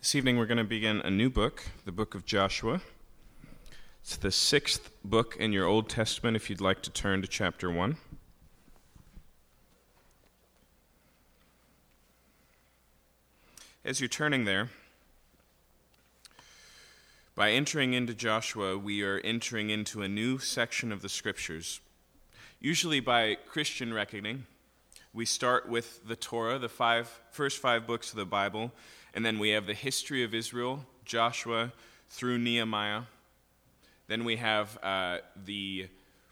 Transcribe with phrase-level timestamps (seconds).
[0.00, 2.80] This evening we're going to begin a new book, the book of Joshua.
[4.00, 7.70] It's the sixth book in your Old Testament if you'd like to turn to chapter
[7.70, 7.98] 1.
[13.84, 14.70] As you're turning there,
[17.34, 21.82] by entering into Joshua, we are entering into a new section of the scriptures.
[22.58, 24.46] Usually, by Christian reckoning,
[25.12, 28.72] we start with the Torah, the five, first five books of the Bible
[29.14, 31.72] and then we have the history of Israel, Joshua
[32.08, 33.02] through Nehemiah.
[34.08, 35.88] Then we have uh, the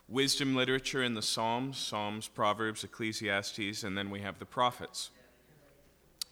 [0.08, 5.10] wisdom literature in the Psalms, Psalms, Proverbs, Ecclesiastes, and then we have the prophets.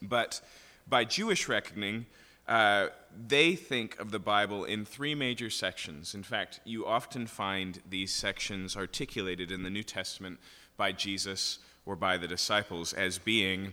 [0.03, 0.41] But
[0.89, 2.07] by Jewish reckoning,
[2.49, 2.89] uh,
[3.29, 6.15] they think of the Bible in three major sections.
[6.15, 10.39] In fact, you often find these sections articulated in the New Testament
[10.77, 13.73] by Jesus or by the disciples as being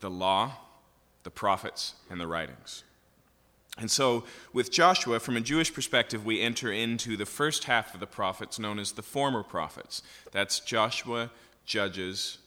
[0.00, 0.52] the law,
[1.24, 2.84] the prophets, and the writings.
[3.76, 7.98] And so, with Joshua, from a Jewish perspective, we enter into the first half of
[7.98, 10.02] the prophets known as the former prophets.
[10.30, 11.30] That's Joshua,
[11.66, 12.38] Judges,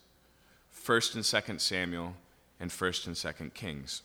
[0.74, 2.14] 1st and 2nd Samuel,
[2.62, 4.04] and 1st and 2nd Kings.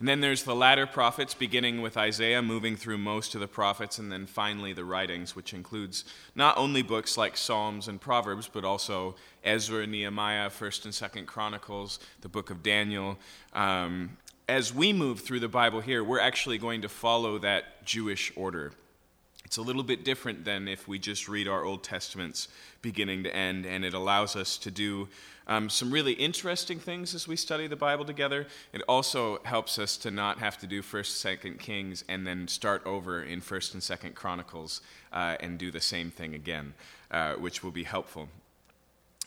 [0.00, 3.98] And then there's the latter prophets, beginning with Isaiah, moving through most of the prophets,
[3.98, 8.64] and then finally the writings, which includes not only books like Psalms and Proverbs, but
[8.64, 13.18] also Ezra, Nehemiah, 1st and 2nd Chronicles, the book of Daniel.
[13.52, 14.16] Um,
[14.48, 18.72] as we move through the Bible here, we're actually going to follow that Jewish order.
[19.50, 22.46] It's a little bit different than if we just read our Old Testaments
[22.82, 25.08] beginning to end, and it allows us to do
[25.48, 28.46] um, some really interesting things as we study the Bible together.
[28.72, 32.86] It also helps us to not have to do First, Second Kings and then start
[32.86, 36.72] over in First and Second Chronicles uh, and do the same thing again,
[37.10, 38.28] uh, which will be helpful.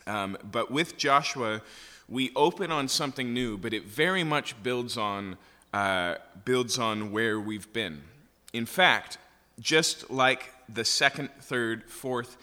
[0.07, 1.61] Um, but with Joshua,
[2.07, 5.35] we open on something new, but it very much builds on
[5.73, 6.15] uh,
[6.45, 8.03] builds on where we've been.
[8.53, 9.17] In fact,
[9.59, 12.37] just like the second, third, fourth,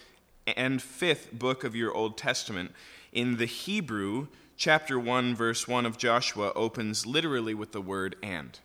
[0.47, 2.73] and fifth book of your Old Testament,
[3.11, 4.27] in the Hebrew,
[4.57, 8.59] chapter 1, verse 1 of Joshua opens literally with the word and.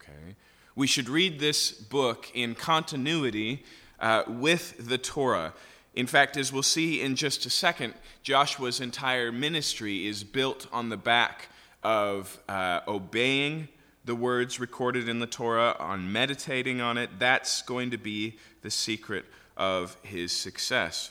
[0.00, 0.34] Okay?
[0.74, 3.64] We should read this book in continuity
[4.00, 5.54] uh, with the Torah.
[5.94, 10.90] In fact, as we'll see in just a second, Joshua's entire ministry is built on
[10.90, 11.48] the back
[11.82, 13.68] of uh, obeying
[14.06, 17.18] the words recorded in the Torah, on meditating on it.
[17.18, 21.10] That's going to be the secret of his success.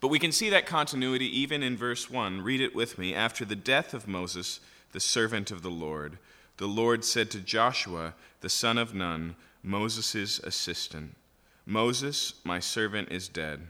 [0.00, 2.42] But we can see that continuity even in verse 1.
[2.42, 3.14] Read it with me.
[3.14, 4.60] After the death of Moses,
[4.92, 6.18] the servant of the Lord,
[6.58, 11.16] the Lord said to Joshua, the son of Nun, Moses' assistant,
[11.64, 13.62] Moses, my servant, is dead.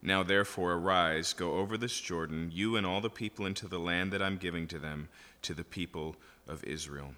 [0.00, 4.12] Now therefore arise, go over this Jordan, you and all the people into the land
[4.12, 5.08] that I'm giving to them,
[5.42, 7.14] to the people of Israel.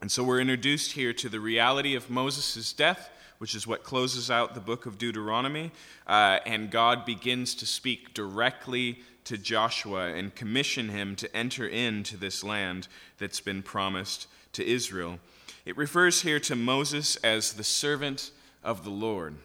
[0.00, 4.30] And so we're introduced here to the reality of Moses' death which is what closes
[4.30, 5.70] out the book of Deuteronomy.
[6.06, 12.16] Uh, and God begins to speak directly to Joshua and commission him to enter into
[12.16, 12.88] this land
[13.18, 15.18] that's been promised to Israel.
[15.64, 18.30] It refers here to Moses as the servant
[18.64, 19.36] of the Lord.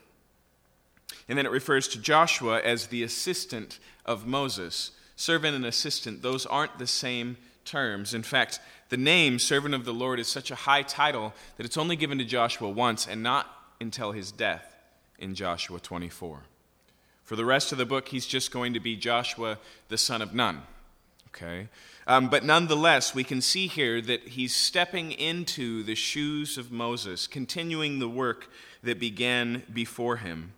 [1.30, 4.92] And then it refers to Joshua as the assistant of Moses.
[5.16, 8.14] Servant and assistant, those aren't the same terms.
[8.14, 8.60] In fact,
[8.90, 12.18] the name servant of the Lord is such a high title that it's only given
[12.18, 13.48] to Joshua once and not
[13.80, 14.76] until his death
[15.20, 16.42] in Joshua 24.
[17.24, 19.58] For the rest of the book, he's just going to be Joshua,
[19.88, 20.62] the son of Nun.
[21.30, 21.70] Okay?
[22.06, 27.28] Um, but nonetheless, we can see here that he's stepping into the shoes of Moses,
[27.28, 28.50] continuing the work
[28.84, 30.54] that began before him.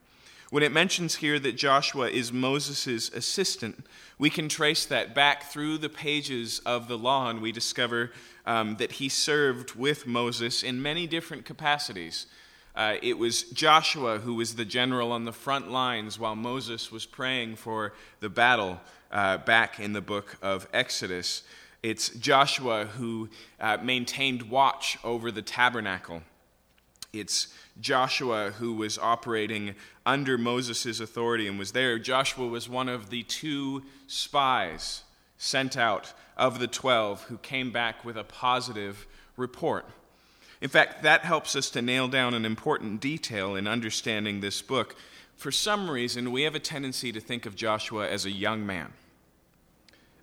[0.55, 3.85] When it mentions here that Joshua is Moses' assistant,
[4.17, 8.13] we can trace that back through the pages of the law, and we discover
[8.45, 12.27] um, that he served with Moses in many different capacities.
[12.73, 17.05] Uh, it was Joshua who was the general on the front lines while Moses was
[17.05, 18.79] praying for the battle
[19.11, 21.43] uh, back in the book of Exodus.
[21.83, 23.27] It's Joshua who
[23.59, 26.21] uh, maintained watch over the tabernacle.
[27.11, 27.49] It's
[27.79, 29.75] Joshua who was operating
[30.05, 31.99] under Moses' authority and was there.
[31.99, 35.03] Joshua was one of the two spies
[35.37, 39.05] sent out of the 12 who came back with a positive
[39.37, 39.85] report.
[40.61, 44.95] In fact, that helps us to nail down an important detail in understanding this book.
[45.35, 48.93] For some reason, we have a tendency to think of Joshua as a young man.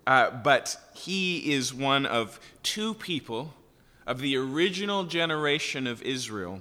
[0.07, 3.55] Uh, but he is one of two people
[4.07, 6.61] of the original generation of Israel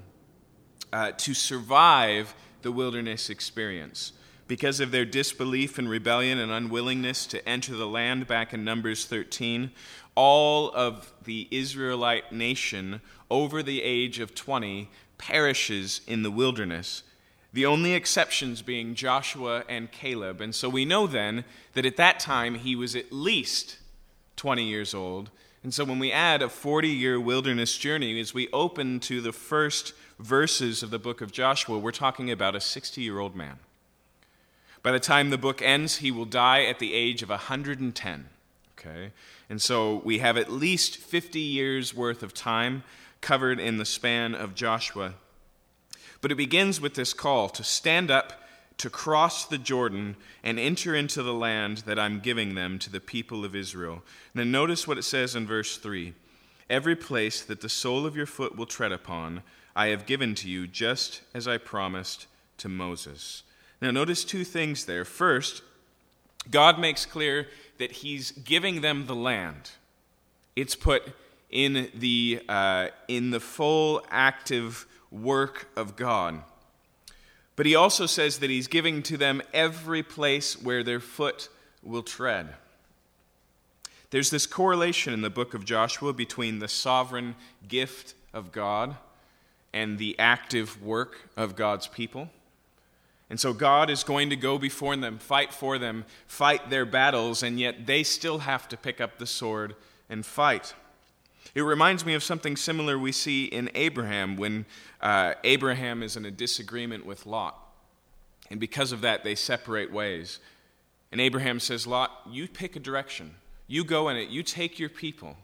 [0.94, 4.14] uh, to survive the wilderness experience.
[4.48, 9.06] Because of their disbelief and rebellion and unwillingness to enter the land back in Numbers
[9.06, 9.72] 13,
[10.16, 17.04] all of the Israelite nation over the age of 20 perishes in the wilderness.
[17.54, 20.42] The only exceptions being Joshua and Caleb.
[20.42, 23.78] And so we know then that at that time he was at least
[24.38, 25.30] 20 years old.
[25.64, 29.32] And so when we add a 40 year wilderness journey, as we open to the
[29.32, 33.60] first verses of the book of Joshua, we're talking about a 60 year old man.
[34.84, 38.30] By the time the book ends, he will die at the age of 110.
[38.78, 39.12] Okay?
[39.50, 42.84] And so we have at least 50 years worth of time
[43.22, 45.14] covered in the span of Joshua.
[46.22, 48.41] But it begins with this call to stand up,
[48.82, 53.00] to cross the Jordan, and enter into the land that I'm giving them to the
[53.00, 54.02] people of Israel.
[54.34, 56.16] Then notice what it says in verse 3
[56.68, 59.44] Every place that the sole of your foot will tread upon,
[59.76, 62.26] I have given to you, just as I promised
[62.58, 63.44] to Moses.
[63.82, 65.06] Now, notice two things there.
[65.06, 65.62] First,
[66.50, 69.70] God makes clear that He's giving them the land.
[70.56, 71.04] It's put
[71.52, 76.42] in the, uh, in the full active work of God.
[77.56, 81.50] But He also says that He's giving to them every place where their foot
[81.84, 82.56] will tread.
[84.12, 87.36] There's this correlation in the book of Joshua between the sovereign
[87.68, 88.98] gift of God
[89.74, 92.30] and the active work of God's people.
[93.30, 97.42] And so God is going to go before them, fight for them, fight their battles,
[97.42, 99.76] and yet they still have to pick up the sword
[100.10, 100.74] and fight.
[101.54, 104.66] It reminds me of something similar we see in Abraham when
[105.02, 107.58] uh, Abraham is in a disagreement with Lot.
[108.50, 110.40] And because of that, they separate ways.
[111.12, 113.36] And Abraham says, Lot, you pick a direction.
[113.68, 114.30] You go in it.
[114.30, 115.38] You take your people,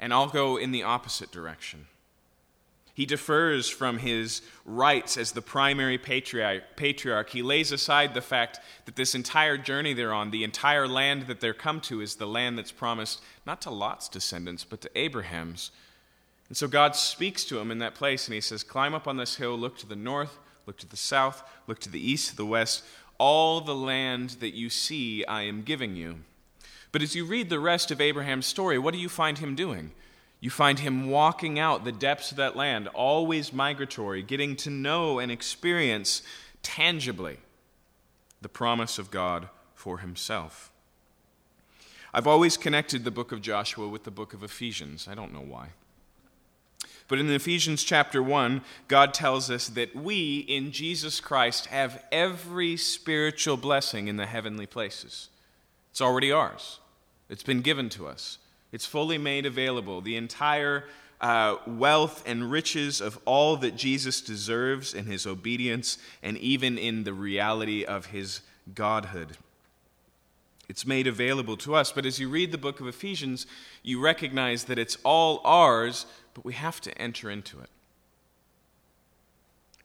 [0.00, 1.86] and I'll go in the opposite direction.
[2.96, 7.28] He defers from his rights as the primary patriarch.
[7.28, 11.40] He lays aside the fact that this entire journey they're on, the entire land that
[11.42, 15.72] they're come to, is the land that's promised not to Lot's descendants, but to Abraham's.
[16.48, 19.18] And so God speaks to him in that place, and he says, Climb up on
[19.18, 22.36] this hill, look to the north, look to the south, look to the east, to
[22.36, 22.82] the west.
[23.18, 26.20] All the land that you see, I am giving you.
[26.92, 29.92] But as you read the rest of Abraham's story, what do you find him doing?
[30.40, 35.18] You find him walking out the depths of that land, always migratory, getting to know
[35.18, 36.22] and experience
[36.62, 37.38] tangibly
[38.42, 40.70] the promise of God for himself.
[42.12, 45.08] I've always connected the book of Joshua with the book of Ephesians.
[45.10, 45.70] I don't know why.
[47.08, 52.76] But in Ephesians chapter 1, God tells us that we in Jesus Christ have every
[52.76, 55.28] spiritual blessing in the heavenly places.
[55.90, 56.80] It's already ours,
[57.28, 58.38] it's been given to us.
[58.72, 60.00] It's fully made available.
[60.00, 60.84] The entire
[61.20, 67.04] uh, wealth and riches of all that Jesus deserves in his obedience and even in
[67.04, 68.40] the reality of his
[68.74, 69.36] godhood.
[70.68, 71.92] It's made available to us.
[71.92, 73.46] But as you read the book of Ephesians,
[73.82, 77.70] you recognize that it's all ours, but we have to enter into it.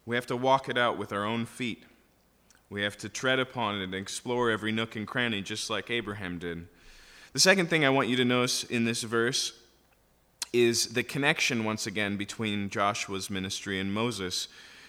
[0.04, 1.84] We have to walk it out with our own feet.
[2.68, 6.38] We have to tread upon it and explore every nook and cranny, just like Abraham
[6.38, 6.66] did.
[7.32, 9.52] The second thing I want you to notice in this verse
[10.52, 14.48] is the connection, once again, between Joshua's ministry and Moses.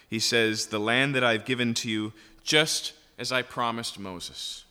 [0.09, 2.11] He says, The land that I've given to you,
[2.43, 4.65] just as I promised Moses.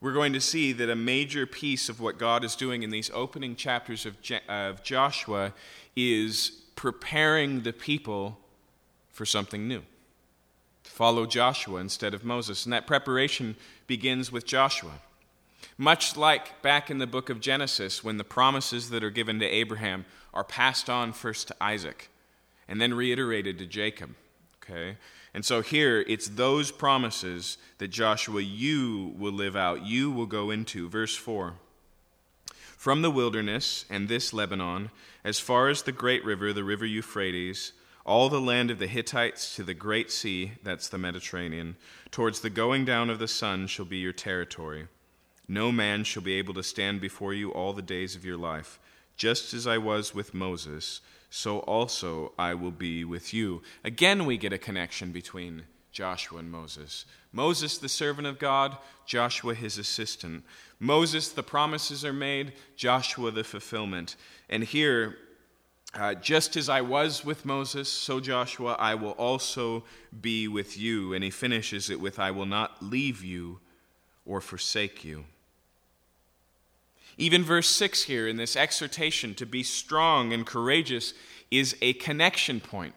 [0.00, 3.08] We're going to see that a major piece of what God is doing in these
[3.14, 5.52] opening chapters of, Je- of Joshua
[5.94, 8.36] is preparing the people
[9.12, 9.82] for something new.
[10.82, 12.66] Follow Joshua instead of Moses.
[12.66, 13.54] And that preparation
[13.86, 14.98] begins with Joshua.
[15.78, 19.46] Much like back in the book of Genesis, when the promises that are given to
[19.46, 22.10] Abraham are passed on first to Isaac
[22.68, 24.14] and then reiterated to Jacob.
[24.62, 24.96] Okay?
[25.34, 30.50] And so here, it's those promises that Joshua, you will live out, you will go
[30.50, 30.88] into.
[30.88, 31.54] Verse 4
[32.76, 34.90] From the wilderness and this Lebanon,
[35.24, 37.72] as far as the great river, the river Euphrates,
[38.04, 41.76] all the land of the Hittites to the great sea, that's the Mediterranean,
[42.10, 44.88] towards the going down of the sun shall be your territory.
[45.48, 48.78] No man shall be able to stand before you all the days of your life.
[49.16, 53.62] Just as I was with Moses, so also I will be with you.
[53.84, 57.04] Again, we get a connection between Joshua and Moses.
[57.32, 60.44] Moses, the servant of God, Joshua, his assistant.
[60.78, 64.16] Moses, the promises are made, Joshua, the fulfillment.
[64.48, 65.16] And here,
[65.94, 69.84] uh, just as I was with Moses, so Joshua, I will also
[70.20, 71.12] be with you.
[71.12, 73.60] And he finishes it with, I will not leave you
[74.24, 75.24] or forsake you.
[77.18, 81.14] Even verse 6 here in this exhortation to be strong and courageous
[81.50, 82.94] is a connection point.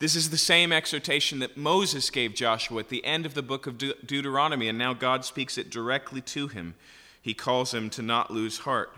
[0.00, 3.66] This is the same exhortation that Moses gave Joshua at the end of the book
[3.66, 6.74] of De- Deuteronomy, and now God speaks it directly to him.
[7.20, 8.96] He calls him to not lose heart,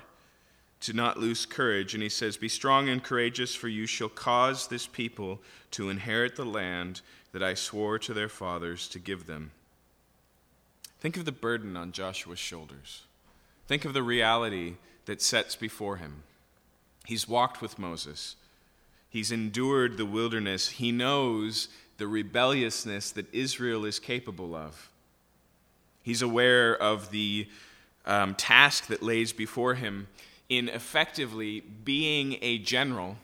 [0.81, 4.69] to not lose courage, and he says, Be strong and courageous, for you shall cause
[4.69, 5.41] this people
[5.73, 7.01] to inherit the land
[7.33, 9.51] that I swore to their fathers to give them.
[11.03, 13.03] Think of the burden on Joshua's shoulders.
[13.67, 14.75] Think of the reality
[15.07, 16.23] that sets before him.
[17.07, 18.37] He's walked with Moses.
[19.11, 20.69] He's endured the wilderness.
[20.69, 21.67] He knows
[21.99, 24.93] the rebelliousness that Israel is capable of.
[26.05, 27.49] He's aware of the
[28.07, 30.07] um, task that lays before him
[30.49, 33.17] in effectively being a general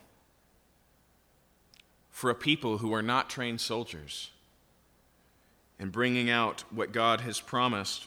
[2.10, 4.32] for a people who are not trained soldiers
[5.78, 8.06] and bringing out what God has promised.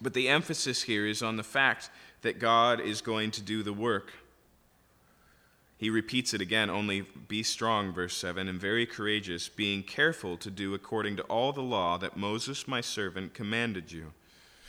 [0.00, 1.90] But the emphasis here is on the fact
[2.22, 4.12] that God is going to do the work.
[5.76, 10.50] He repeats it again only be strong, verse 7, and very courageous, being careful to
[10.50, 14.12] do according to all the law that Moses, my servant, commanded you.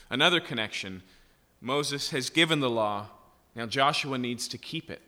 [0.10, 1.04] Another connection
[1.60, 3.08] Moses has given the law,
[3.56, 5.02] now Joshua needs to keep it.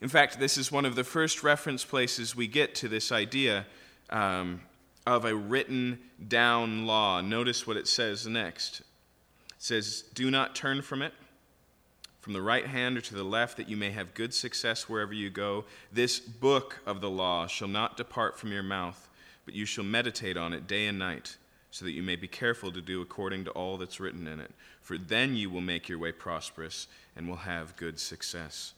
[0.00, 3.64] In fact, this is one of the first reference places we get to this idea
[4.10, 4.60] um,
[5.06, 7.20] of a written down law.
[7.20, 8.80] Notice what it says next.
[8.80, 8.86] It
[9.58, 11.12] says, Do not turn from it
[12.24, 15.12] from the right hand or to the left, that you may have good success wherever
[15.12, 15.66] you go.
[15.92, 19.10] This book of the law shall not depart from your mouth,
[19.44, 21.36] but you shall meditate on it day and night,
[21.70, 24.52] so that you may be careful to do according to all that's written in it.
[24.80, 28.72] For then you will make your way prosperous and will have good success.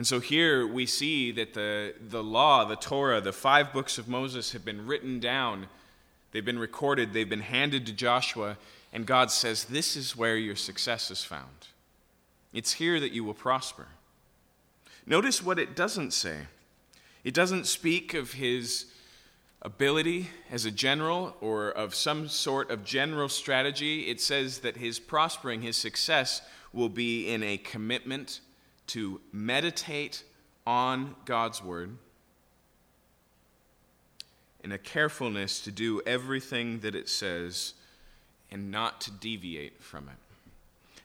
[0.00, 4.08] And so here we see that the, the law, the Torah, the five books of
[4.08, 5.66] Moses have been written down,
[6.32, 8.56] they've been recorded, they've been handed to Joshua,
[8.94, 11.66] and God says, This is where your success is found.
[12.54, 13.88] It's here that you will prosper.
[15.04, 16.46] Notice what it doesn't say.
[17.22, 18.86] It doesn't speak of his
[19.60, 24.08] ability as a general or of some sort of general strategy.
[24.08, 26.40] It says that his prospering, his success,
[26.72, 28.40] will be in a commitment
[28.92, 30.24] to meditate
[30.66, 31.96] on God's word,
[34.62, 37.74] in a carefulness to do everything that it says,
[38.50, 40.16] and not to deviate from it.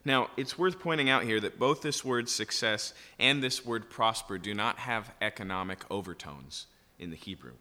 [0.04, 4.38] Now, it's worth pointing out here that both this word success and this word prosper
[4.38, 6.68] do not have economic overtones
[7.00, 7.54] in the Hebrew.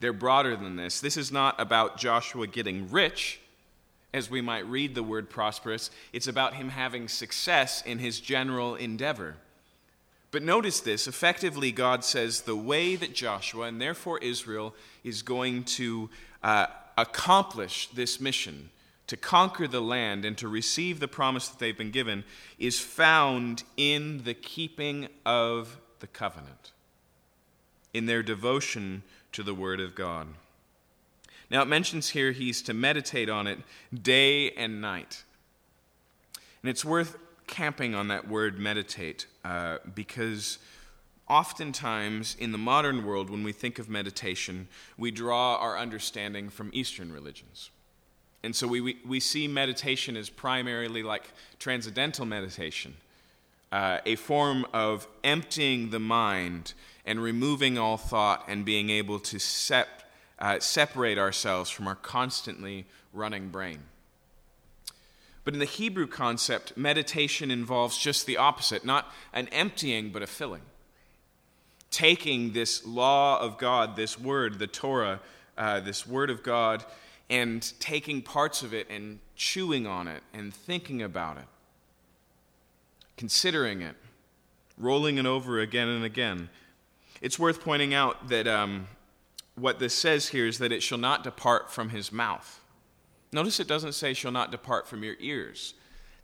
[0.00, 1.00] They're broader than this.
[1.00, 3.40] This is not about Joshua getting rich,
[4.14, 5.90] as we might read the word prosperous.
[6.12, 9.36] It's about him having success in his general endeavor.
[10.30, 15.64] But notice this effectively, God says the way that Joshua, and therefore Israel, is going
[15.64, 16.08] to
[16.42, 16.66] uh,
[16.96, 18.70] accomplish this mission
[19.06, 22.24] to conquer the land and to receive the promise that they've been given
[22.58, 26.72] is found in the keeping of the covenant,
[27.92, 29.02] in their devotion
[29.32, 30.28] to the Word of God.
[31.52, 33.58] Now, it mentions here he's to meditate on it
[33.92, 35.22] day and night.
[36.62, 40.56] And it's worth camping on that word meditate uh, because
[41.28, 44.66] oftentimes in the modern world, when we think of meditation,
[44.96, 47.70] we draw our understanding from Eastern religions.
[48.42, 52.94] And so we, we, we see meditation as primarily like transcendental meditation,
[53.70, 56.72] uh, a form of emptying the mind
[57.04, 60.01] and removing all thought and being able to sep-
[60.42, 62.84] uh, separate ourselves from our constantly
[63.14, 63.78] running brain.
[65.44, 70.26] But in the Hebrew concept, meditation involves just the opposite not an emptying, but a
[70.26, 70.62] filling.
[71.92, 75.20] Taking this law of God, this word, the Torah,
[75.56, 76.84] uh, this word of God,
[77.30, 81.46] and taking parts of it and chewing on it and thinking about it,
[83.16, 83.94] considering it,
[84.76, 86.48] rolling it over again and again.
[87.20, 88.88] It's worth pointing out that um,
[89.54, 92.60] what this says here is that it shall not depart from his mouth.
[93.32, 95.74] Notice it doesn't say shall not depart from your ears.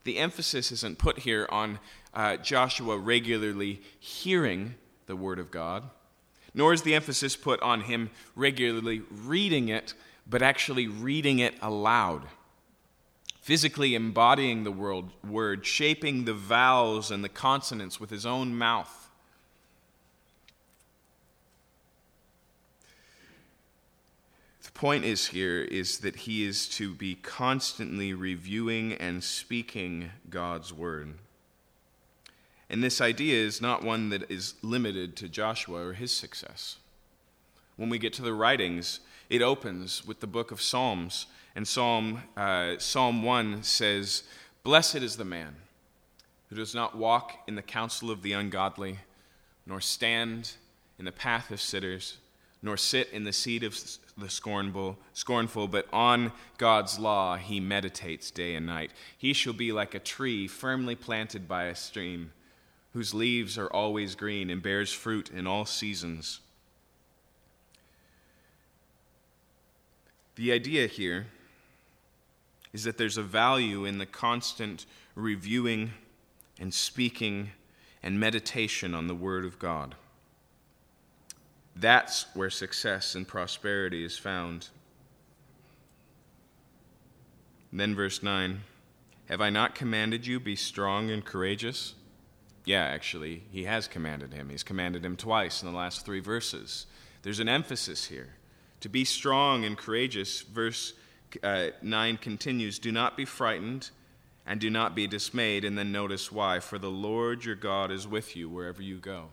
[0.05, 1.79] The emphasis isn't put here on
[2.15, 4.75] uh, Joshua regularly hearing
[5.07, 5.85] the word of God,
[6.55, 9.95] nor is the emphasis put on him regularly reading it
[10.29, 12.27] but actually reading it aloud,
[13.41, 14.71] physically embodying the
[15.25, 19.11] word, shaping the vowels and the consonants with his own mouth.
[24.63, 30.73] The point is here is that he is to be constantly reviewing and speaking God's
[30.73, 31.15] word.
[32.71, 36.77] And this idea is not one that is limited to Joshua or his success.
[37.77, 42.23] When we get to the writings, it opens with the book of Psalms, and Psalm,
[42.37, 44.23] uh, Psalm 1 says,
[44.63, 45.57] Blessed is the man
[46.51, 49.01] who does not walk in the counsel of the ungodly,
[49.67, 50.53] nor stand
[51.01, 52.19] in the path of sinners,
[52.63, 53.77] nor sit in the seat of
[54.19, 58.93] the scornful, scornful, but on God's law he meditates day and night.
[59.17, 62.33] He shall be like a tree firmly planted by a stream,
[62.93, 66.41] whose leaves are always green and bears fruit in all seasons.
[70.35, 71.27] The idea here
[72.73, 75.93] is that there's a value in the constant reviewing
[76.61, 77.51] and speaking
[78.03, 79.95] and meditation on the Word of God.
[81.81, 84.69] That's where success and prosperity is found.
[87.73, 88.63] Then, verse 9
[89.29, 91.95] Have I not commanded you, be strong and courageous?
[92.65, 94.49] Yeah, actually, he has commanded him.
[94.49, 96.87] He's commanded him twice in the last three verses.
[97.23, 98.35] There's an emphasis here.
[98.81, 100.95] To be strong and courageous, verse
[101.43, 103.91] uh, 9 continues Do not be frightened
[104.47, 105.65] and do not be dismayed.
[105.65, 106.59] And then notice why.
[106.59, 109.29] For the Lord your God is with you wherever you go.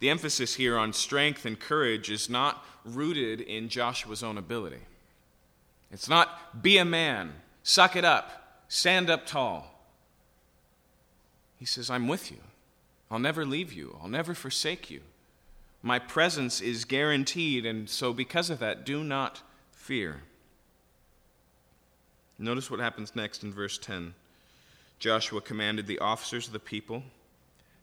[0.00, 4.80] The emphasis here on strength and courage is not rooted in Joshua's own ability.
[5.90, 7.32] It's not be a man,
[7.62, 9.70] suck it up, stand up tall.
[11.56, 12.38] He says, I'm with you.
[13.10, 15.00] I'll never leave you, I'll never forsake you.
[15.82, 20.22] My presence is guaranteed, and so because of that, do not fear.
[22.38, 24.14] Notice what happens next in verse 10.
[24.98, 27.02] Joshua commanded the officers of the people,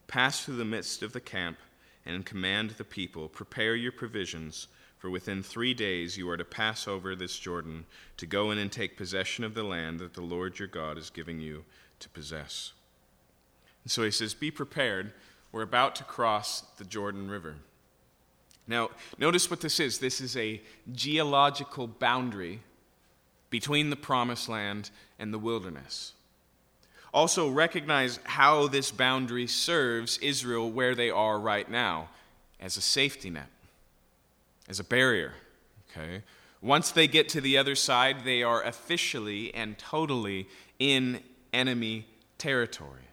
[0.08, 1.58] pass through the midst of the camp
[2.06, 4.68] and command the people, Prepare your provisions,
[4.98, 7.86] for within three days you are to pass over this Jordan,
[8.18, 11.10] to go in and take possession of the land that the Lord your God is
[11.10, 11.64] giving you
[12.00, 12.74] to possess.
[13.84, 15.14] And so he says, Be prepared.
[15.52, 17.56] We're about to cross the Jordan River.
[18.68, 20.62] Now, notice what this is this is a
[20.94, 22.62] geological boundary
[23.50, 26.14] between the promised land and the wilderness.
[27.14, 32.10] Also, recognize how this boundary serves Israel where they are right now
[32.60, 33.50] as a safety net,
[34.70, 35.34] as a barrier.
[35.92, 36.24] Okay?
[36.62, 40.48] Once they get to the other side, they are officially and totally
[40.80, 41.20] in
[41.52, 42.06] enemy
[42.38, 43.08] territory.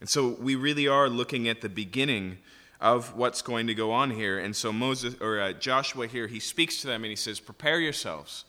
[0.00, 2.38] And so we really are looking at the beginning
[2.80, 4.38] of what's going to go on here.
[4.38, 7.78] And so Moses or uh, Joshua here, he speaks to them and he says, "Prepare
[7.78, 8.44] yourselves.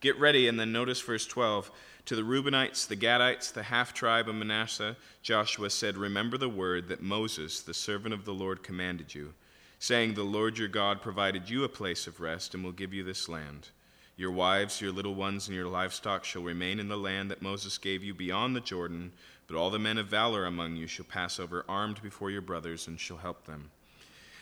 [0.00, 1.70] Get ready." And then notice verse 12.
[2.06, 6.86] To the Reubenites, the Gadites, the half tribe of Manasseh, Joshua said, Remember the word
[6.86, 9.34] that Moses, the servant of the Lord, commanded you,
[9.80, 13.02] saying, The Lord your God provided you a place of rest and will give you
[13.02, 13.70] this land.
[14.16, 17.76] Your wives, your little ones, and your livestock shall remain in the land that Moses
[17.76, 19.10] gave you beyond the Jordan,
[19.48, 22.86] but all the men of valor among you shall pass over armed before your brothers
[22.86, 23.72] and shall help them.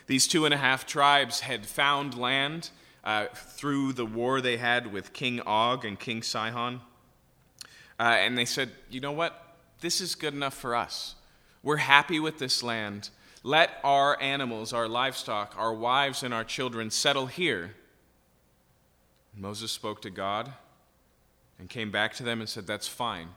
[0.06, 2.68] These two and a half tribes had found land
[3.04, 6.82] uh, through the war they had with King Og and King Sihon.
[7.98, 9.56] Uh, and they said, you know what?
[9.80, 11.14] This is good enough for us.
[11.62, 13.10] We're happy with this land.
[13.42, 17.74] Let our animals, our livestock, our wives, and our children settle here.
[19.36, 20.52] Moses spoke to God
[21.58, 23.28] and came back to them and said, That's fine,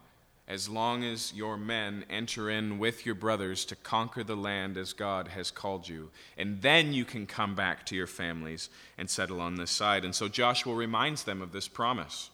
[0.47, 4.93] as long as your men enter in with your brothers to conquer the land as
[4.93, 6.09] God has called you.
[6.37, 10.05] And then you can come back to your families and settle on this side.
[10.05, 12.29] And so Joshua reminds them of this promise.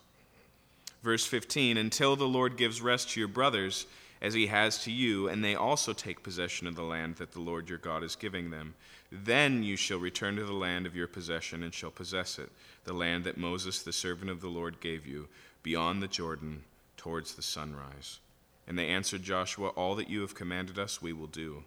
[1.03, 3.85] Verse 15 Until the Lord gives rest to your brothers,
[4.21, 7.41] as he has to you, and they also take possession of the land that the
[7.41, 8.73] Lord your God is giving them.
[9.11, 12.49] Then you shall return to the land of your possession and shall possess it,
[12.85, 15.27] the land that Moses, the servant of the Lord, gave you,
[15.61, 16.63] beyond the Jordan,
[16.95, 18.19] towards the sunrise.
[18.65, 21.65] And they answered Joshua, All that you have commanded us, we will do.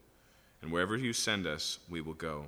[0.62, 2.46] And wherever you send us, we will go.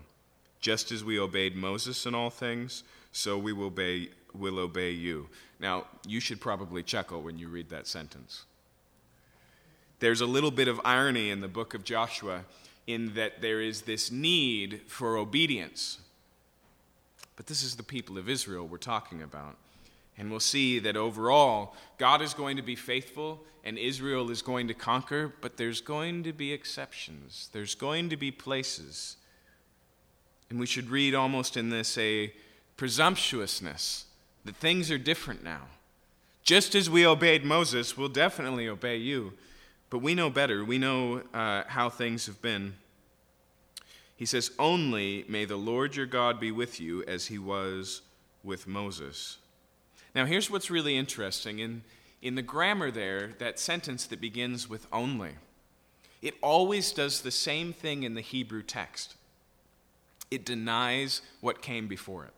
[0.61, 5.29] Just as we obeyed Moses in all things, so we will obey, will obey you.
[5.61, 8.45] Now, you should probably chuckle when you read that sentence.
[10.01, 12.45] There's a little bit of irony in the book of Joshua
[12.87, 15.99] in that there is this need for obedience.
[17.37, 19.57] But this is the people of Israel we're talking about.
[20.17, 24.69] And we'll see that overall, God is going to be faithful and Israel is going
[24.69, 27.51] to conquer, but there's going to be exceptions.
[27.53, 29.17] There's going to be places.
[30.49, 32.33] And we should read almost in this a
[32.77, 34.07] presumptuousness
[34.45, 35.63] that things are different now.
[36.43, 39.35] Just as we obeyed Moses, we'll definitely obey you.
[39.91, 40.65] But we know better.
[40.65, 42.75] We know uh, how things have been.
[44.17, 48.03] He says, Only may the Lord your God be with you as he was
[48.43, 49.39] with Moses.
[50.15, 51.59] Now, here's what's really interesting.
[51.59, 51.83] In,
[52.23, 55.33] in the grammar there, that sentence that begins with only,
[56.21, 59.15] it always does the same thing in the Hebrew text
[60.31, 62.33] it denies what came before it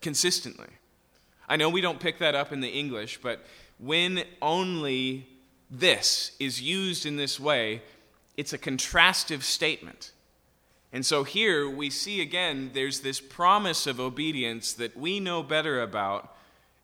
[0.00, 0.68] consistently.
[1.48, 3.44] I know we don't pick that up in the English, but
[3.78, 5.26] when only
[5.70, 7.82] this is used in this way,
[8.36, 10.12] it's a contrastive statement.
[10.92, 15.82] And so here we see again there's this promise of obedience that we know better
[15.82, 16.34] about.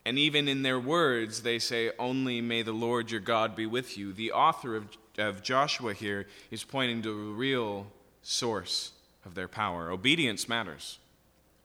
[0.07, 3.97] And even in their words, they say, Only may the Lord your God be with
[3.97, 4.13] you.
[4.13, 7.87] The author of, of Joshua here is pointing to the real
[8.23, 8.93] source
[9.25, 9.91] of their power.
[9.91, 10.99] Obedience matters,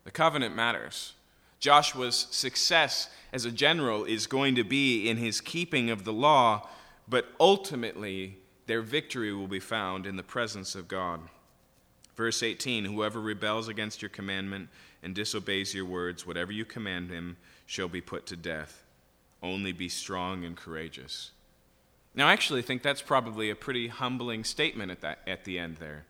[0.05, 1.13] the covenant matters.
[1.59, 6.67] Joshua's success as a general is going to be in his keeping of the law,
[7.07, 11.21] but ultimately their victory will be found in the presence of God.
[12.15, 14.69] Verse 18 Whoever rebels against your commandment
[15.01, 18.83] and disobeys your words, whatever you command him, shall be put to death.
[19.41, 21.31] Only be strong and courageous.
[22.15, 25.77] Now, I actually think that's probably a pretty humbling statement at, that, at the end
[25.77, 26.05] there.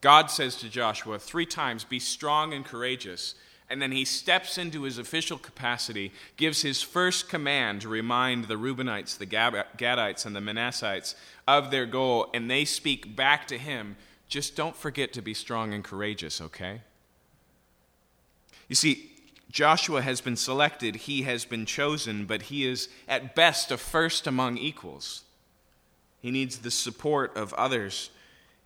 [0.00, 3.34] God says to Joshua three times, Be strong and courageous.
[3.74, 8.54] And then he steps into his official capacity, gives his first command to remind the
[8.54, 11.16] Reubenites, the Gadites, and the Manassites
[11.48, 13.96] of their goal, and they speak back to him
[14.28, 16.82] just don't forget to be strong and courageous, okay?
[18.68, 19.10] You see,
[19.50, 24.28] Joshua has been selected, he has been chosen, but he is at best a first
[24.28, 25.24] among equals.
[26.22, 28.10] He needs the support of others.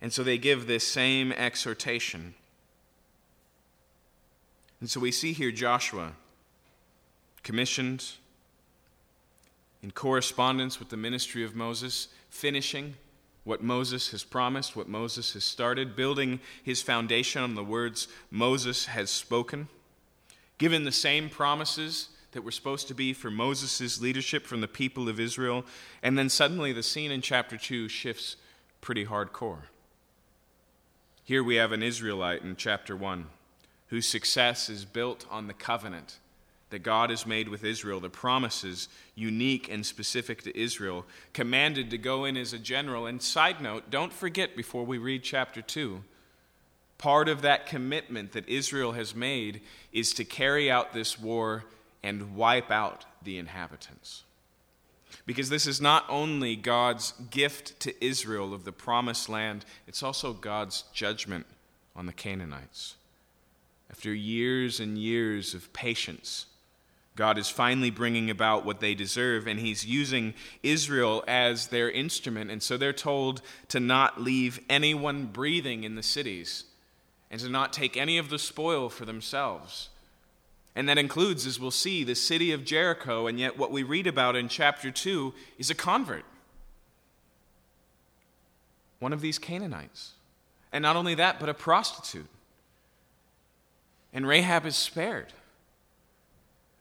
[0.03, 2.35] And so they give this same exhortation.
[4.79, 6.13] And so we see here Joshua
[7.43, 8.05] commissioned
[9.81, 12.95] in correspondence with the ministry of Moses, finishing
[13.43, 18.87] what Moses has promised, what Moses has started, building his foundation on the words Moses
[18.87, 19.67] has spoken,
[20.57, 25.09] given the same promises that were supposed to be for Moses' leadership from the people
[25.09, 25.65] of Israel,
[26.03, 28.35] and then suddenly the scene in chapter 2 shifts
[28.81, 29.63] pretty hardcore.
[31.23, 33.25] Here we have an Israelite in chapter 1
[33.89, 36.17] whose success is built on the covenant
[36.69, 41.97] that God has made with Israel, the promises unique and specific to Israel, commanded to
[41.97, 43.07] go in as a general.
[43.07, 46.03] And side note, don't forget before we read chapter 2,
[46.97, 51.63] part of that commitment that Israel has made is to carry out this war
[52.03, 54.23] and wipe out the inhabitants.
[55.25, 60.33] Because this is not only God's gift to Israel of the promised land, it's also
[60.33, 61.47] God's judgment
[61.95, 62.95] on the Canaanites.
[63.89, 66.45] After years and years of patience,
[67.15, 72.49] God is finally bringing about what they deserve, and He's using Israel as their instrument.
[72.49, 76.63] And so they're told to not leave anyone breathing in the cities
[77.29, 79.89] and to not take any of the spoil for themselves.
[80.75, 84.07] And that includes, as we'll see, the city of Jericho, and yet what we read
[84.07, 86.23] about in chapter 2 is a convert.
[88.99, 90.13] One of these Canaanites.
[90.71, 92.27] And not only that, but a prostitute
[94.13, 95.33] and Rahab is spared.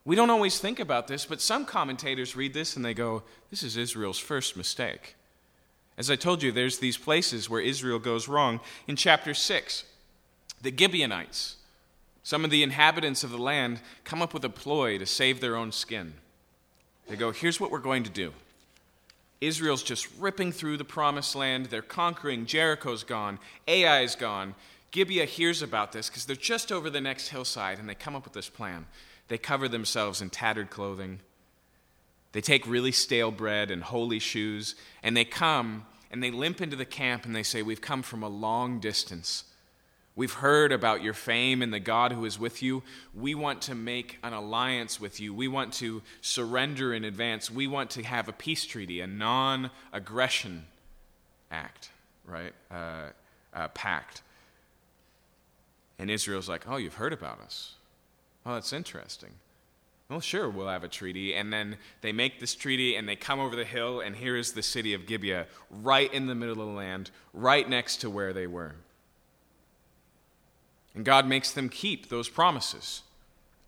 [0.05, 3.63] We don't always think about this, but some commentators read this and they go, This
[3.63, 5.17] is Israel's first mistake.
[5.99, 8.61] As I told you, there's these places where Israel goes wrong.
[8.87, 9.85] In chapter 6,
[10.63, 11.57] the Gibeonites,
[12.23, 15.57] some of the inhabitants of the land, come up with a ploy to save their
[15.57, 16.15] own skin.
[17.09, 18.33] They go, Here's what we're going to do.
[19.41, 21.67] Israel's just ripping through the promised land.
[21.67, 22.47] They're conquering.
[22.47, 23.39] Jericho's gone.
[23.67, 24.55] Ai's gone.
[24.91, 28.25] Gibeah hears about this because they're just over the next hillside and they come up
[28.25, 28.87] with this plan.
[29.29, 31.21] They cover themselves in tattered clothing.
[32.33, 36.77] They take really stale bread and holey shoes, and they come and they limp into
[36.77, 39.45] the camp and they say, We've come from a long distance.
[40.17, 42.83] We've heard about your fame and the God who is with you.
[43.15, 45.33] We want to make an alliance with you.
[45.33, 47.53] We want to surrender in advance.
[47.53, 50.67] We want to have a peace treaty, a non aggression
[51.53, 51.91] act,
[52.27, 52.53] right?
[52.69, 53.11] Uh,
[53.55, 54.23] uh, pact.
[55.99, 57.75] And Israel's like, Oh, you've heard about us.
[58.47, 59.33] Oh, that's interesting.
[60.09, 61.35] Well, sure, we'll have a treaty.
[61.35, 64.53] And then they make this treaty and they come over the hill, and here is
[64.53, 68.33] the city of Gibeah, right in the middle of the land, right next to where
[68.33, 68.77] they were.
[70.95, 73.03] And God makes them keep those promises.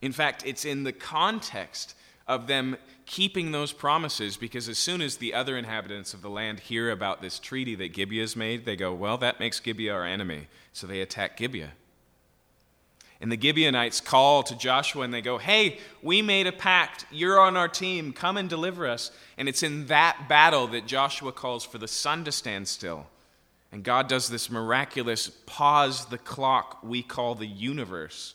[0.00, 1.94] In fact, it's in the context
[2.26, 6.60] of them keeping those promises because as soon as the other inhabitants of the land
[6.60, 10.06] hear about this treaty that Gibeah has made, they go, Well, that makes Gibeah our
[10.06, 10.46] enemy.
[10.72, 11.72] So they attack Gibeah.
[13.20, 17.04] And the Gibeonites call to Joshua and they go, Hey, we made a pact.
[17.10, 18.12] You're on our team.
[18.12, 19.10] Come and deliver us.
[19.36, 23.06] And it's in that battle that Joshua calls for the sun to stand still.
[23.72, 28.34] And God does this miraculous pause the clock we call the universe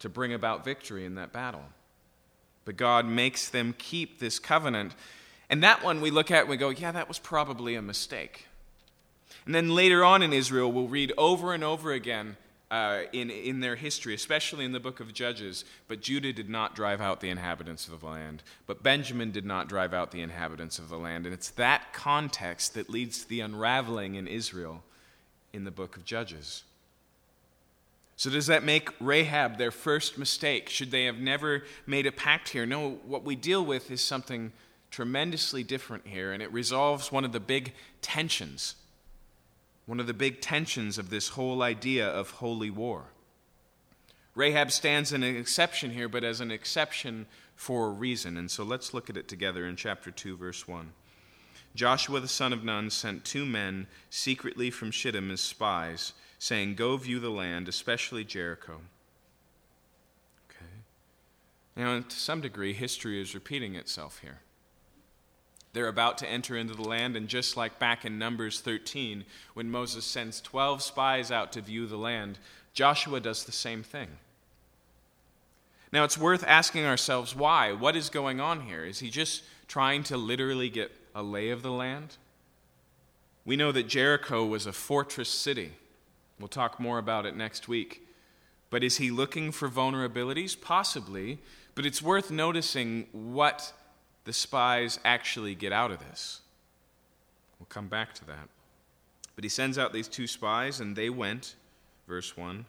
[0.00, 1.64] to bring about victory in that battle.
[2.64, 4.94] But God makes them keep this covenant.
[5.48, 8.46] And that one we look at and we go, Yeah, that was probably a mistake.
[9.46, 12.36] And then later on in Israel, we'll read over and over again
[12.70, 15.64] uh, in, in their history, especially in the book of Judges.
[15.88, 18.42] But Judah did not drive out the inhabitants of the land.
[18.66, 21.26] But Benjamin did not drive out the inhabitants of the land.
[21.26, 24.82] And it's that context that leads to the unraveling in Israel
[25.52, 26.62] in the book of Judges.
[28.16, 30.68] So, does that make Rahab their first mistake?
[30.68, 32.66] Should they have never made a pact here?
[32.66, 34.52] No, what we deal with is something
[34.90, 38.74] tremendously different here, and it resolves one of the big tensions,
[39.90, 43.06] one of the big tensions of this whole idea of holy war.
[44.36, 47.26] Rahab stands an exception here, but as an exception
[47.56, 48.36] for a reason.
[48.36, 50.92] And so let's look at it together in chapter 2, verse 1.
[51.74, 56.96] Joshua the son of Nun sent two men secretly from Shittim as spies saying, Go
[56.96, 58.82] view the land, especially Jericho.
[60.48, 60.70] Okay.
[61.74, 64.38] Now, to some degree, history is repeating itself here.
[65.72, 69.70] They're about to enter into the land, and just like back in Numbers 13, when
[69.70, 72.38] Moses sends 12 spies out to view the land,
[72.72, 74.08] Joshua does the same thing.
[75.92, 77.72] Now, it's worth asking ourselves why.
[77.72, 78.84] What is going on here?
[78.84, 82.16] Is he just trying to literally get a lay of the land?
[83.44, 85.72] We know that Jericho was a fortress city.
[86.38, 88.06] We'll talk more about it next week.
[88.70, 90.60] But is he looking for vulnerabilities?
[90.60, 91.38] Possibly.
[91.74, 93.72] But it's worth noticing what
[94.24, 96.40] the spies actually get out of this.
[97.58, 98.48] We'll come back to that.
[99.34, 101.54] But he sends out these two spies, and they went,
[102.06, 102.66] verse 1,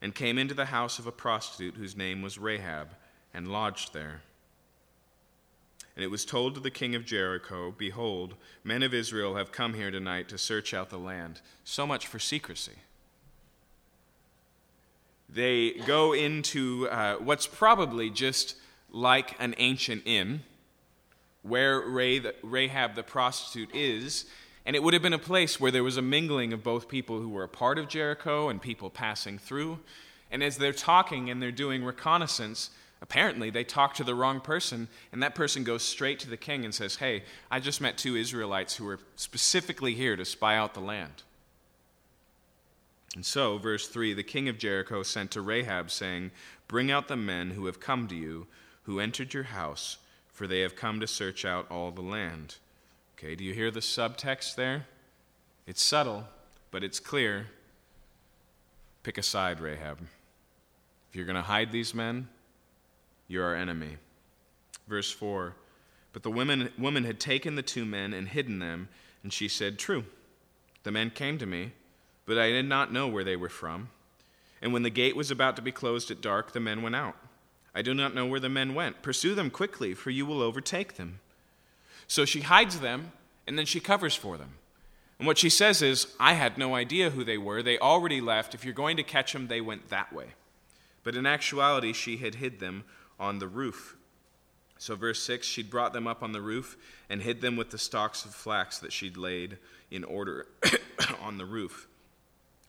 [0.00, 2.88] and came into the house of a prostitute whose name was Rahab,
[3.34, 4.22] and lodged there.
[5.94, 9.74] And it was told to the king of Jericho, Behold, men of Israel have come
[9.74, 11.40] here tonight to search out the land.
[11.64, 12.76] So much for secrecy
[15.28, 18.56] they go into uh, what's probably just
[18.90, 20.42] like an ancient inn
[21.46, 24.26] where Rahab the prostitute is.
[24.64, 27.20] And it would have been a place where there was a mingling of both people
[27.20, 29.78] who were a part of Jericho and people passing through.
[30.30, 34.88] And as they're talking and they're doing reconnaissance, apparently they talk to the wrong person,
[35.12, 38.16] and that person goes straight to the king and says, Hey, I just met two
[38.16, 41.22] Israelites who were specifically here to spy out the land.
[43.14, 46.32] And so, verse 3 the king of Jericho sent to Rahab, saying,
[46.68, 48.46] Bring out the men who have come to you,
[48.82, 49.98] who entered your house,
[50.36, 52.56] for they have come to search out all the land.
[53.16, 54.86] Okay, do you hear the subtext there?
[55.66, 56.24] It's subtle,
[56.70, 57.46] but it's clear.
[59.02, 59.98] Pick a side, Rahab.
[61.08, 62.28] If you're going to hide these men,
[63.26, 63.96] you're our enemy.
[64.86, 65.54] Verse 4
[66.12, 68.90] But the woman, woman had taken the two men and hidden them,
[69.22, 70.04] and she said, True.
[70.82, 71.72] The men came to me
[72.26, 73.88] but I did not know where they were from.
[74.60, 77.16] And when the gate was about to be closed at dark, the men went out.
[77.76, 79.02] I do not know where the men went.
[79.02, 81.20] Pursue them quickly, for you will overtake them.
[82.08, 83.12] So she hides them,
[83.46, 84.54] and then she covers for them.
[85.18, 87.62] And what she says is, I had no idea who they were.
[87.62, 88.54] They already left.
[88.54, 90.28] If you're going to catch them, they went that way.
[91.04, 92.84] But in actuality, she had hid them
[93.20, 93.94] on the roof.
[94.78, 96.78] So, verse 6 she'd brought them up on the roof
[97.10, 99.58] and hid them with the stalks of flax that she'd laid
[99.90, 100.46] in order
[101.20, 101.88] on the roof.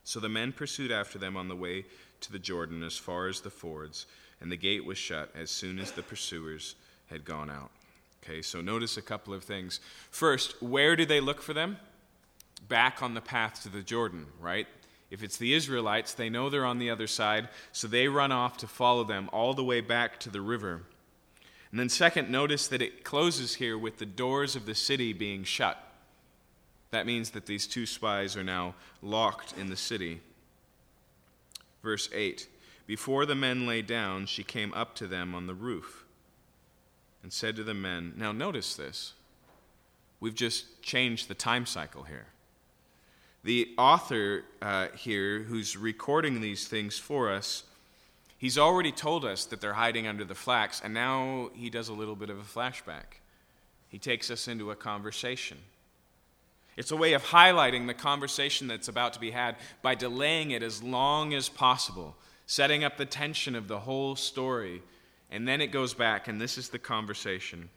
[0.03, 1.83] So the men pursued after them on the way
[2.21, 4.05] to the Jordan as far as the fords,
[4.41, 6.75] and the gate was shut as soon as the pursuers
[7.07, 7.71] had gone out.
[8.23, 9.79] Okay, so notice a couple of things.
[10.11, 11.77] First, where do they look for them?
[12.67, 14.67] Back on the path to the Jordan, right?
[15.09, 18.57] If it's the Israelites, they know they're on the other side, so they run off
[18.57, 20.81] to follow them all the way back to the river.
[21.71, 25.43] And then, second, notice that it closes here with the doors of the city being
[25.43, 25.81] shut.
[26.91, 30.21] That means that these two spies are now locked in the city.
[31.83, 32.47] Verse 8
[32.87, 36.05] Before the men lay down, she came up to them on the roof
[37.21, 39.13] and said to the men, Now notice this.
[40.19, 42.27] We've just changed the time cycle here.
[43.43, 47.63] The author uh, here, who's recording these things for us,
[48.37, 51.93] he's already told us that they're hiding under the flax, and now he does a
[51.93, 53.19] little bit of a flashback.
[53.89, 55.57] He takes us into a conversation.
[56.77, 60.63] It's a way of highlighting the conversation that's about to be had by delaying it
[60.63, 62.15] as long as possible,
[62.47, 64.81] setting up the tension of the whole story.
[65.29, 67.69] And then it goes back, and this is the conversation.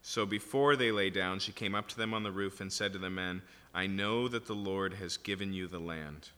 [0.00, 2.92] So before they lay down, she came up to them on the roof and said
[2.94, 3.42] to the men,
[3.74, 6.30] I know that the Lord has given you the land.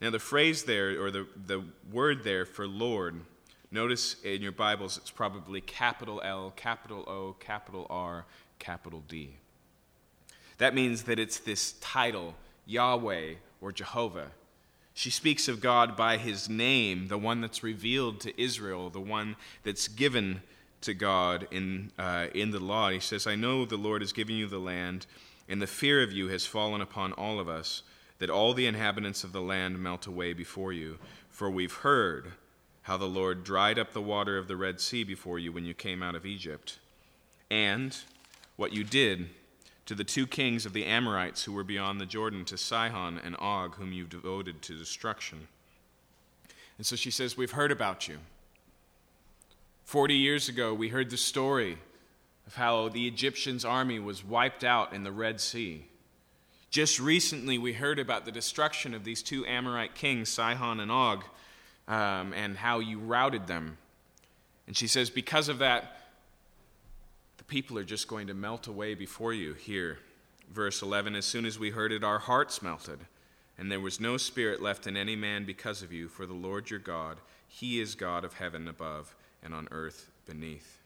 [0.00, 3.22] Now, the phrase there, or the, the word there for Lord,
[3.70, 8.26] notice in your Bibles it's probably capital L, capital O, capital R,
[8.58, 9.36] capital D.
[10.58, 12.34] That means that it's this title,
[12.66, 14.28] Yahweh or Jehovah.
[14.96, 19.36] She speaks of God by his name, the one that's revealed to Israel, the one
[19.62, 20.40] that's given
[20.80, 22.88] to God in, uh, in the law.
[22.88, 25.04] He says, I know the Lord has given you the land,
[25.50, 27.82] and the fear of you has fallen upon all of us,
[28.20, 30.96] that all the inhabitants of the land melt away before you.
[31.28, 32.32] For we've heard
[32.80, 35.74] how the Lord dried up the water of the Red Sea before you when you
[35.74, 36.78] came out of Egypt,
[37.50, 37.94] and
[38.56, 39.28] what you did
[39.86, 43.36] to the two kings of the Amorites who were beyond the Jordan, to Sihon and
[43.38, 45.46] Og, whom you devoted to destruction.
[46.76, 48.18] And so she says, We've heard about you.
[49.84, 51.78] Forty years ago, we heard the story
[52.46, 55.86] of how the Egyptians' army was wiped out in the Red Sea.
[56.70, 61.24] Just recently, we heard about the destruction of these two Amorite kings, Sihon and Og,
[61.88, 63.78] um, and how you routed them.
[64.66, 65.95] And she says, Because of that,
[67.48, 69.98] people are just going to melt away before you here.
[70.52, 73.00] Verse 11 As soon as we heard it, our hearts melted,
[73.58, 76.70] and there was no spirit left in any man because of you, for the Lord
[76.70, 80.78] your God, He is God of heaven above and on earth beneath.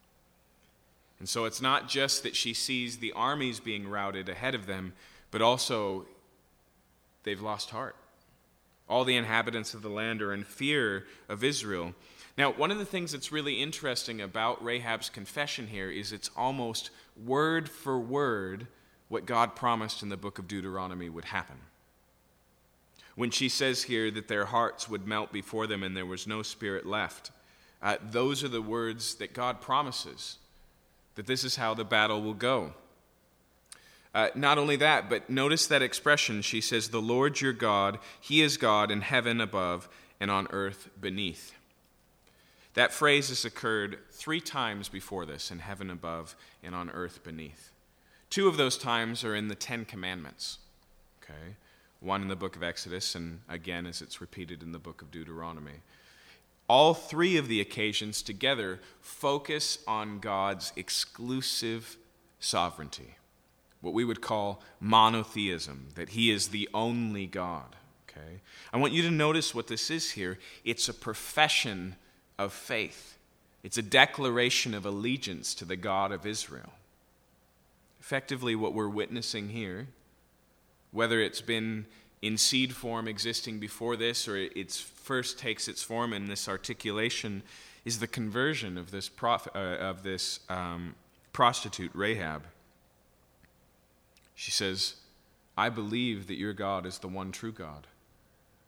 [1.18, 4.94] And so it's not just that she sees the armies being routed ahead of them,
[5.30, 6.06] but also
[7.24, 7.94] they've lost heart.
[8.88, 11.94] All the inhabitants of the land are in fear of Israel.
[12.40, 16.88] Now, one of the things that's really interesting about Rahab's confession here is it's almost
[17.22, 18.66] word for word
[19.08, 21.56] what God promised in the book of Deuteronomy would happen.
[23.14, 26.42] When she says here that their hearts would melt before them and there was no
[26.42, 27.30] spirit left,
[27.82, 30.38] uh, those are the words that God promises
[31.16, 32.72] that this is how the battle will go.
[34.14, 36.40] Uh, not only that, but notice that expression.
[36.40, 40.88] She says, The Lord your God, He is God in heaven above and on earth
[40.98, 41.52] beneath.
[42.74, 47.72] That phrase has occurred three times before this in heaven above and on earth beneath.
[48.28, 50.58] Two of those times are in the Ten Commandments.
[51.22, 51.56] Okay?
[51.98, 55.10] One in the book of Exodus, and again as it's repeated in the book of
[55.10, 55.82] Deuteronomy.
[56.68, 61.96] All three of the occasions together focus on God's exclusive
[62.38, 63.16] sovereignty,
[63.80, 67.74] what we would call monotheism, that He is the only God.
[68.08, 68.40] Okay?
[68.72, 70.38] I want you to notice what this is here.
[70.64, 71.96] It's a profession
[72.40, 73.18] of faith,
[73.62, 76.72] it's a declaration of allegiance to the God of Israel.
[78.00, 79.88] Effectively, what we're witnessing here,
[80.90, 81.84] whether it's been
[82.22, 87.42] in seed form existing before this, or it first takes its form in this articulation,
[87.84, 90.94] is the conversion of this, prof, uh, of this um,
[91.34, 92.44] prostitute, Rahab.
[94.34, 94.94] She says,
[95.58, 97.86] I believe that your God is the one true God.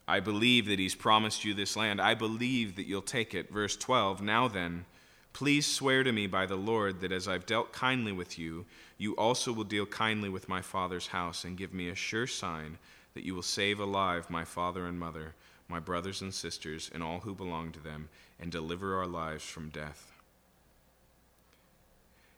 [0.06, 2.00] I believe that he's promised you this land.
[2.00, 3.52] I believe that you'll take it.
[3.52, 4.84] Verse 12 Now then,
[5.32, 8.66] please swear to me by the Lord that as I've dealt kindly with you,
[8.98, 12.78] you also will deal kindly with my father's house and give me a sure sign
[13.14, 15.34] that you will save alive my father and mother,
[15.68, 18.08] my brothers and sisters, and all who belong to them,
[18.40, 20.12] and deliver our lives from death.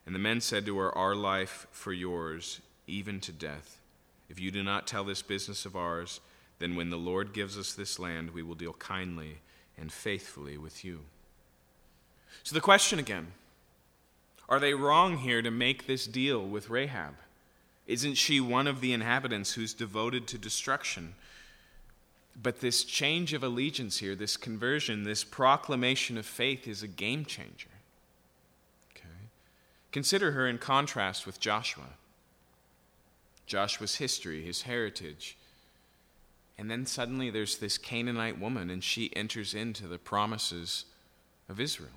[0.07, 3.79] And the men said to her, Our life for yours, even to death.
[4.29, 6.21] If you do not tell this business of ours,
[6.65, 9.37] then when the Lord gives us this land, we will deal kindly
[9.77, 11.01] and faithfully with you.
[12.43, 13.33] So the question again
[14.49, 17.17] are they wrong here to make this deal with Rahab?
[17.87, 21.17] Isn't she one of the inhabitants who's devoted to destruction?
[22.43, 27.27] But this change of allegiance here, this conversion, this proclamation of faith is a game
[27.27, 27.69] changer.
[28.97, 29.29] Okay?
[29.93, 31.91] Consider her in contrast with Joshua.
[33.47, 35.37] Joshua's history, his heritage.
[36.59, 40.85] And then suddenly there's this Canaanite woman, and she enters into the promises
[41.49, 41.91] of Israel.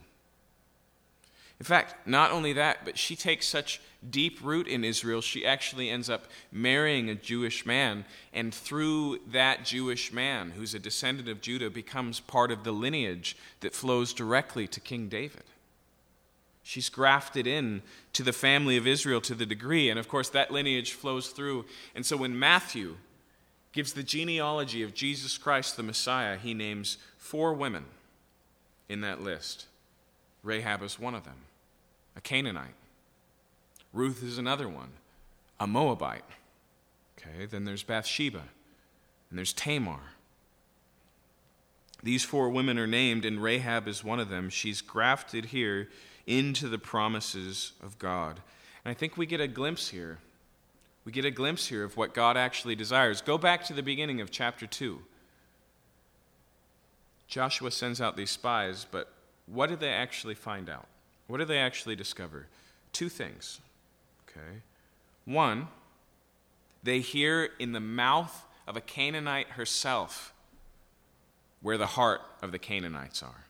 [1.60, 5.90] In fact, not only that, but she takes such deep root in Israel, she actually
[5.90, 11.42] ends up marrying a Jewish man, and through that Jewish man, who's a descendant of
[11.42, 15.44] Judah, becomes part of the lineage that flows directly to King David.
[16.62, 17.82] She's grafted in
[18.14, 21.66] to the family of Israel to the degree, and of course, that lineage flows through.
[21.96, 22.98] And so when Matthew
[23.78, 27.86] gives the genealogy of Jesus Christ the Messiah, he names four women
[28.90, 29.68] in that list.
[30.42, 31.36] Rahab is one of them
[32.16, 32.74] a Canaanite.
[33.94, 34.90] Ruth is another one,
[35.60, 36.24] a Moabite.
[37.20, 38.42] Okay, then there's Bathsheba,
[39.30, 40.00] and there's Tamar.
[42.02, 44.50] These four women are named, and Rahab is one of them.
[44.50, 45.88] She's grafted here
[46.26, 48.40] into the promises of God.
[48.84, 50.18] And I think we get a glimpse here.
[51.08, 53.22] We get a glimpse here of what God actually desires.
[53.22, 55.00] Go back to the beginning of chapter 2.
[57.30, 59.10] Joshua sends out these spies, but
[59.46, 60.86] what did they actually find out?
[61.28, 62.48] What do they actually discover?
[62.92, 63.62] Two things.
[64.28, 64.58] Okay.
[65.24, 65.70] One,
[66.84, 70.34] they hear in the mouth of a Canaanite herself
[71.62, 73.46] where the heart of the Canaanites are.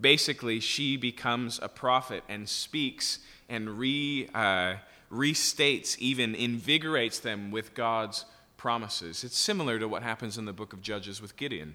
[0.00, 4.76] Basically, she becomes a prophet and speaks and re, uh,
[5.10, 8.24] restates, even invigorates them with God's
[8.56, 9.24] promises.
[9.24, 11.74] It's similar to what happens in the book of Judges with Gideon.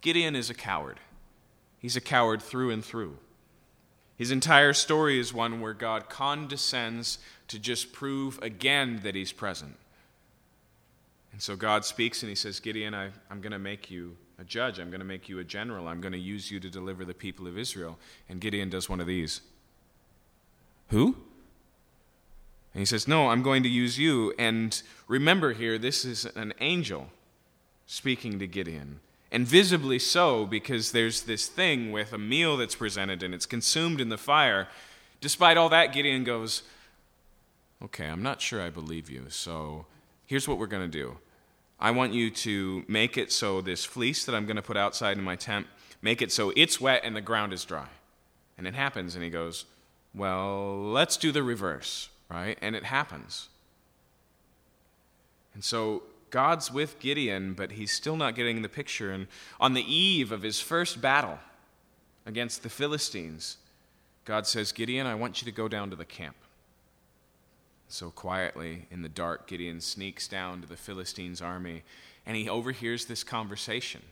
[0.00, 1.00] Gideon is a coward,
[1.78, 3.18] he's a coward through and through.
[4.16, 7.18] His entire story is one where God condescends
[7.48, 9.76] to just prove again that he's present.
[11.32, 14.44] And so God speaks and he says, Gideon, I, I'm going to make you a
[14.44, 14.78] judge.
[14.78, 15.88] I'm going to make you a general.
[15.88, 17.98] I'm going to use you to deliver the people of Israel.
[18.28, 19.40] And Gideon does one of these.
[20.88, 21.16] Who?
[22.74, 24.32] And he says, No, I'm going to use you.
[24.38, 27.08] And remember here, this is an angel
[27.86, 29.00] speaking to Gideon.
[29.32, 34.00] And visibly so, because there's this thing with a meal that's presented and it's consumed
[34.00, 34.68] in the fire.
[35.20, 36.62] Despite all that, Gideon goes,
[37.82, 39.86] Okay, I'm not sure I believe you, so
[40.26, 41.16] here's what we're going to do.
[41.78, 45.16] I want you to make it so this fleece that I'm going to put outside
[45.16, 45.66] in my tent,
[46.02, 47.88] make it so it's wet and the ground is dry.
[48.58, 49.64] And it happens, and he goes,
[50.14, 52.56] Well, let's do the reverse, right?
[52.62, 53.48] And it happens.
[55.54, 59.10] And so God's with Gideon, but he's still not getting the picture.
[59.10, 59.26] And
[59.58, 61.38] on the eve of his first battle
[62.24, 63.56] against the Philistines,
[64.24, 66.36] God says, Gideon, I want you to go down to the camp.
[67.88, 71.82] So quietly, in the dark, Gideon sneaks down to the Philistines' army
[72.24, 74.02] and he overhears this conversation.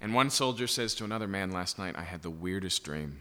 [0.00, 3.18] And one soldier says to another man last night, I had the weirdest dream.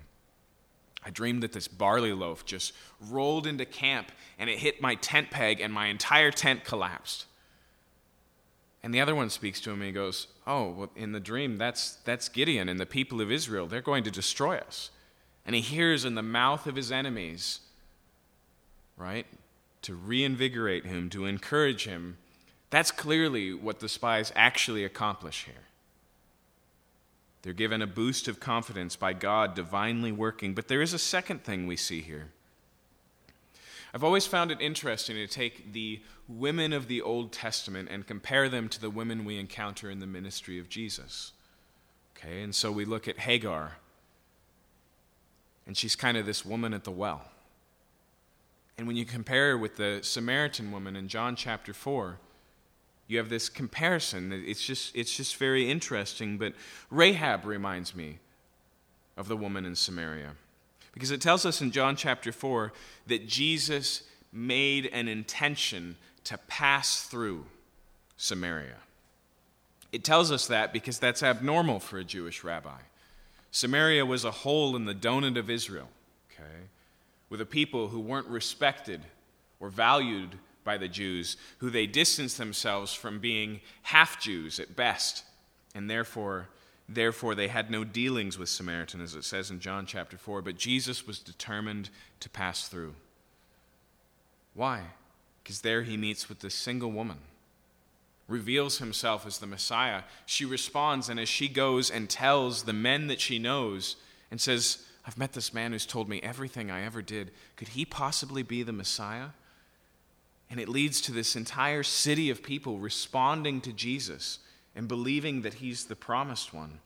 [1.06, 5.30] I dreamed that this barley loaf just rolled into camp and it hit my tent
[5.30, 7.26] peg and my entire tent collapsed.
[8.82, 11.58] And the other one speaks to him and he goes, Oh, well, in the dream,
[11.58, 13.68] that's, that's Gideon and the people of Israel.
[13.68, 14.90] They're going to destroy us.
[15.46, 17.60] And he hears in the mouth of his enemies
[18.98, 19.26] right?
[19.84, 22.18] To reinvigorate him, to encourage him.
[22.70, 25.64] That's clearly what the spies actually accomplish here.
[27.46, 30.56] They're given a boost of confidence by God divinely working.
[30.56, 32.32] But there is a second thing we see here.
[33.94, 38.50] I've always found it interesting to take the women of the Old Testament and compare
[38.50, 41.34] them to the women we encounter in the ministry of Jesus.
[42.18, 43.74] Okay, and so we look at Hagar,
[45.68, 47.26] and she's kind of this woman at the well.
[48.76, 52.18] And when you compare her with the Samaritan woman in John chapter 4,
[53.08, 54.32] you have this comparison.
[54.32, 56.38] It's just, it's just very interesting.
[56.38, 56.54] But
[56.90, 58.20] Rahab reminds me
[59.18, 60.32] of the woman in Samaria.
[60.94, 62.72] Because it tells us in John chapter 4
[63.08, 67.46] that Jesus made an intention to pass through
[68.18, 68.78] Samaria.
[69.92, 72.80] It tells us that because that's abnormal for a Jewish rabbi.
[73.52, 75.88] Samaria was a hole in the donut of Israel
[76.32, 76.68] okay,
[77.30, 79.02] with a people who weren't respected
[79.60, 85.24] or valued by the Jews, who they distanced themselves from being half Jews at best,
[85.74, 86.50] and therefore,
[86.90, 90.42] therefore they had no dealings with Samaritan, as it says in John chapter 4.
[90.42, 91.90] But Jesus was determined
[92.20, 92.96] to pass through.
[94.54, 94.82] Why?
[95.44, 97.20] Because there he meets with this single woman,
[98.28, 100.02] reveals himself as the Messiah.
[100.26, 103.96] She responds, and as she goes and tells the men that she knows,
[104.32, 107.30] and says, I've met this man who's told me everything I ever did.
[107.56, 109.28] Could he possibly be the Messiah?
[110.50, 114.40] And it leads to this entire city of people responding to Jesus
[114.76, 116.80] and believing that he's the promised one.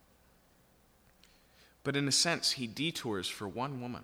[1.84, 4.04] But in a sense, he detours for one woman.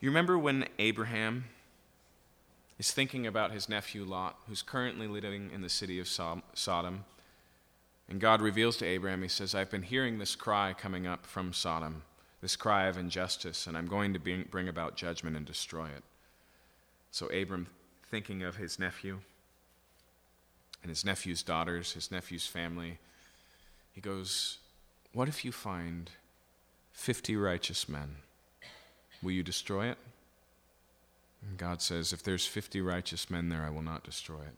[0.00, 1.44] You remember when Abraham
[2.78, 7.04] is thinking about his nephew Lot, who's currently living in the city of Sodom?
[8.08, 11.52] And God reveals to Abraham, He says, I've been hearing this cry coming up from
[11.52, 12.02] Sodom,
[12.40, 16.02] this cry of injustice, and I'm going to bring about judgment and destroy it.
[17.10, 17.66] So, Abram,
[18.08, 19.18] thinking of his nephew
[20.82, 22.98] and his nephew's daughters, his nephew's family,
[23.92, 24.58] he goes,
[25.12, 26.10] What if you find
[26.92, 28.16] 50 righteous men?
[29.22, 29.98] Will you destroy it?
[31.46, 34.56] And God says, If there's 50 righteous men there, I will not destroy it.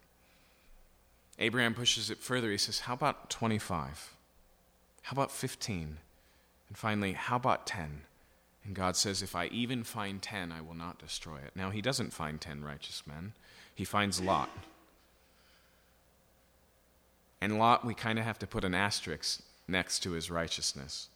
[1.39, 2.51] Abraham pushes it further.
[2.51, 4.15] He says, How about 25?
[5.03, 5.97] How about 15?
[6.69, 8.03] And finally, how about 10?
[8.65, 11.53] And God says, If I even find 10, I will not destroy it.
[11.55, 13.33] Now, he doesn't find 10 righteous men,
[13.75, 14.51] he finds Lot.
[17.41, 21.09] And Lot, we kind of have to put an asterisk next to his righteousness.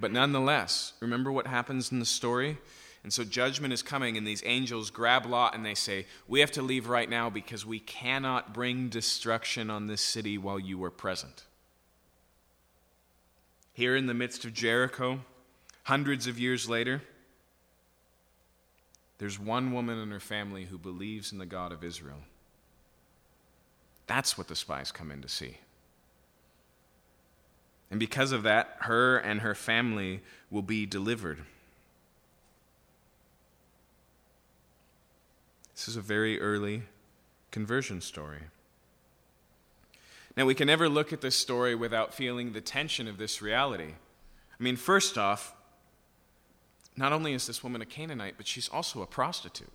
[0.00, 2.56] But nonetheless, remember what happens in the story?
[3.04, 6.52] And so judgment is coming, and these angels grab Lot and they say, We have
[6.52, 10.90] to leave right now because we cannot bring destruction on this city while you are
[10.90, 11.44] present.
[13.72, 15.20] Here in the midst of Jericho,
[15.82, 17.02] hundreds of years later,
[19.18, 22.18] there's one woman and her family who believes in the God of Israel.
[24.06, 25.58] That's what the spies come in to see.
[27.90, 31.38] And because of that, her and her family will be delivered.
[35.74, 36.82] This is a very early
[37.50, 38.40] conversion story.
[40.36, 43.92] Now, we can never look at this story without feeling the tension of this reality.
[44.58, 45.54] I mean, first off,
[47.02, 49.72] not only is this woman a Canaanite, but she's also a prostitute.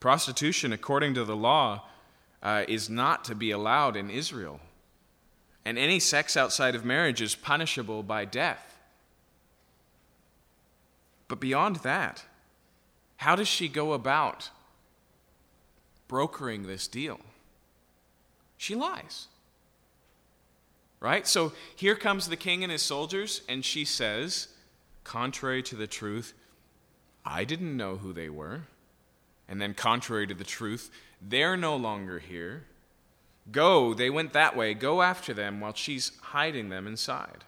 [0.00, 1.82] Prostitution, according to the law,
[2.42, 4.60] uh, is not to be allowed in Israel.
[5.62, 8.78] And any sex outside of marriage is punishable by death.
[11.28, 12.24] But beyond that,
[13.18, 14.48] how does she go about
[16.08, 17.20] brokering this deal?
[18.56, 19.26] She lies.
[20.98, 21.26] Right?
[21.26, 24.48] So here comes the king and his soldiers, and she says,
[25.04, 26.34] contrary to the truth,
[27.24, 28.62] I didn't know who they were.
[29.48, 30.90] And then, contrary to the truth,
[31.20, 32.64] they're no longer here.
[33.52, 34.72] Go, they went that way.
[34.72, 37.44] Go after them while she's hiding them inside.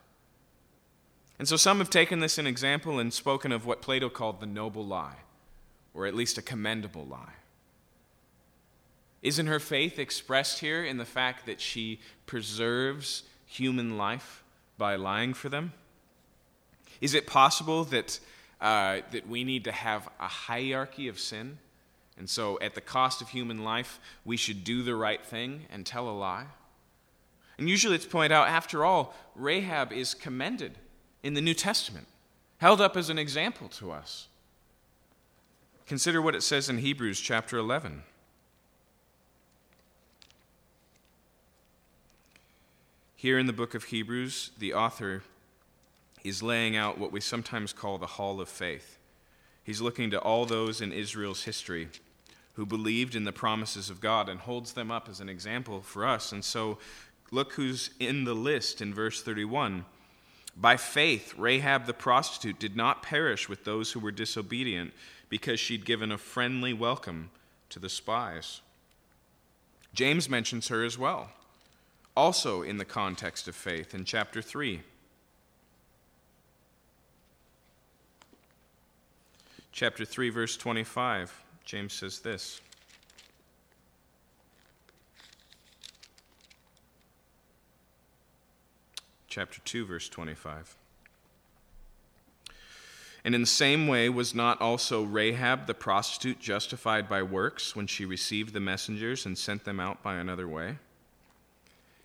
[1.38, 4.46] And so some have taken this an example and spoken of what Plato called the
[4.46, 5.16] noble lie,
[5.94, 7.34] or at least a commendable lie.
[9.22, 14.44] Isn't her faith expressed here in the fact that she preserves human life
[14.78, 15.72] by lying for them?
[17.00, 18.18] Is it possible that,
[18.60, 21.58] uh, that we need to have a hierarchy of sin?
[22.18, 25.84] And so, at the cost of human life, we should do the right thing and
[25.84, 26.46] tell a lie?
[27.58, 30.78] And usually it's pointed out, after all, Rahab is commended
[31.22, 32.06] in the New Testament,
[32.58, 34.28] held up as an example to us.
[35.86, 38.02] Consider what it says in Hebrews chapter 11.
[43.14, 45.22] Here in the book of Hebrews, the author
[46.28, 48.98] is laying out what we sometimes call the hall of faith.
[49.62, 51.88] He's looking to all those in Israel's history
[52.54, 56.06] who believed in the promises of God and holds them up as an example for
[56.06, 56.32] us.
[56.32, 56.78] And so,
[57.30, 59.84] look who's in the list in verse 31.
[60.56, 64.92] By faith, Rahab the prostitute did not perish with those who were disobedient
[65.28, 67.30] because she'd given a friendly welcome
[67.68, 68.62] to the spies.
[69.92, 71.30] James mentions her as well
[72.16, 74.80] also in the context of faith in chapter 3.
[79.76, 82.62] Chapter 3, verse 25, James says this.
[89.28, 90.78] Chapter 2, verse 25.
[93.22, 97.86] And in the same way, was not also Rahab the prostitute justified by works when
[97.86, 100.78] she received the messengers and sent them out by another way?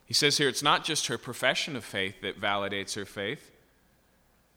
[0.06, 3.50] He says here it's not just her profession of faith that validates her faith,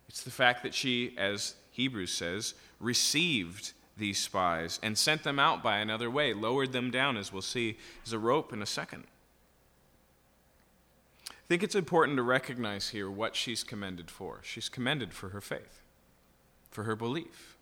[0.08, 2.54] it's the fact that she, as Hebrews says,
[2.84, 7.42] received these spies and sent them out by another way, lowered them down, as we'll
[7.42, 9.04] see, as a rope in a second.
[11.30, 14.40] I think it's important to recognize here what she's commended for.
[14.42, 15.82] She's commended for her faith,
[16.70, 17.56] for her belief.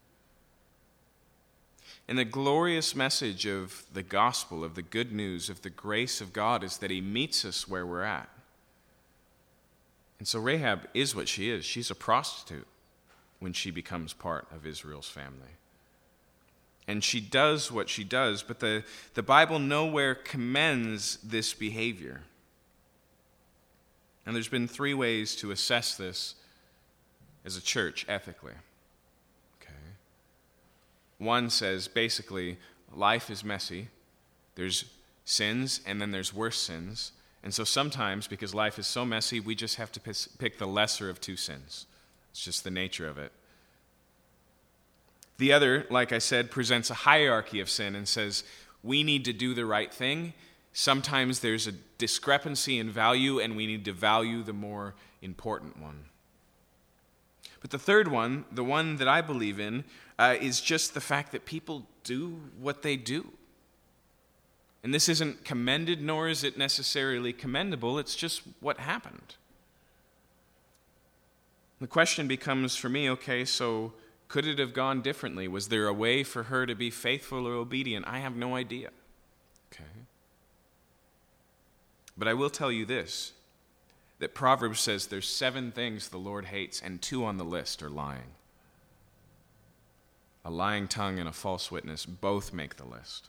[2.08, 6.32] And the glorious message of the gospel, of the good news, of the grace of
[6.32, 8.28] God is that He meets us where we're at.
[10.18, 11.64] And so Rahab is what she is.
[11.64, 12.66] She's a prostitute
[13.42, 15.56] when she becomes part of Israel's family.
[16.86, 18.84] And she does what she does, but the,
[19.14, 22.20] the Bible nowhere commends this behavior.
[24.24, 26.36] And there's been three ways to assess this
[27.44, 28.54] as a church ethically.
[29.60, 29.72] Okay.
[31.18, 32.58] One says basically,
[32.94, 33.88] life is messy.
[34.54, 34.84] There's
[35.24, 37.10] sins, and then there's worse sins.
[37.42, 40.00] And so sometimes, because life is so messy, we just have to
[40.38, 41.86] pick the lesser of two sins.
[42.32, 43.32] It's just the nature of it.
[45.38, 48.44] The other, like I said, presents a hierarchy of sin and says,
[48.82, 50.34] we need to do the right thing.
[50.72, 56.06] Sometimes there's a discrepancy in value, and we need to value the more important one.
[57.60, 59.84] But the third one, the one that I believe in,
[60.18, 63.28] uh, is just the fact that people do what they do.
[64.82, 69.36] And this isn't commended, nor is it necessarily commendable, it's just what happened.
[71.82, 73.92] The question becomes for me okay, so
[74.28, 75.48] could it have gone differently?
[75.48, 78.06] Was there a way for her to be faithful or obedient?
[78.06, 78.90] I have no idea.
[79.72, 79.82] Okay.
[82.16, 83.32] But I will tell you this
[84.20, 87.90] that Proverbs says there's seven things the Lord hates, and two on the list are
[87.90, 88.36] lying.
[90.44, 93.28] A lying tongue and a false witness both make the list.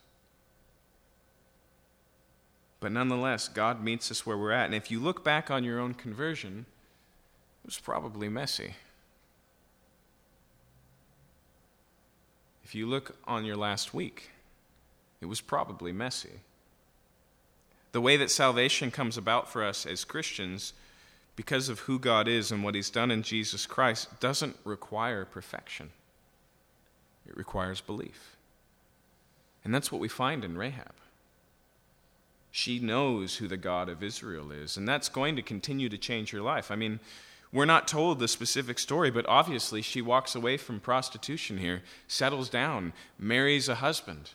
[2.79, 4.67] But nonetheless, God meets us where we're at.
[4.67, 6.67] And if you look back on your own conversion,
[7.65, 8.75] was probably messy.
[12.63, 14.31] If you look on your last week,
[15.21, 16.39] it was probably messy.
[17.91, 20.73] The way that salvation comes about for us as Christians,
[21.35, 25.91] because of who God is and what He's done in Jesus Christ, doesn't require perfection
[27.27, 28.35] it requires belief.
[29.63, 30.93] And that's what we find in Rahab.
[32.51, 36.31] She knows who the God of Israel is, and that's going to continue to change
[36.31, 36.69] her life.
[36.69, 36.99] I mean,
[37.53, 42.49] we're not told the specific story, but obviously she walks away from prostitution here, settles
[42.49, 44.31] down, marries a husband.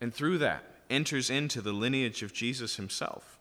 [0.00, 3.38] and through that enters into the lineage of Jesus himself.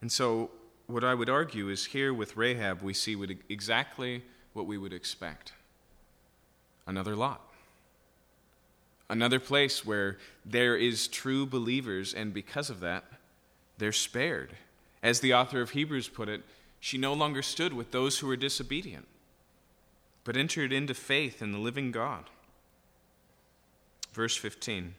[0.00, 0.50] And so,
[0.86, 4.22] what I would argue is here with Rahab, we see what, exactly
[4.54, 5.52] what we would expect
[6.86, 7.42] another Lot.
[9.10, 13.04] Another place where there is true believers, and because of that,
[13.78, 14.56] they're spared.
[15.02, 16.42] As the author of Hebrews put it,
[16.80, 19.06] she no longer stood with those who were disobedient,
[20.24, 22.24] but entered into faith in the living God.
[24.12, 24.94] Verse 15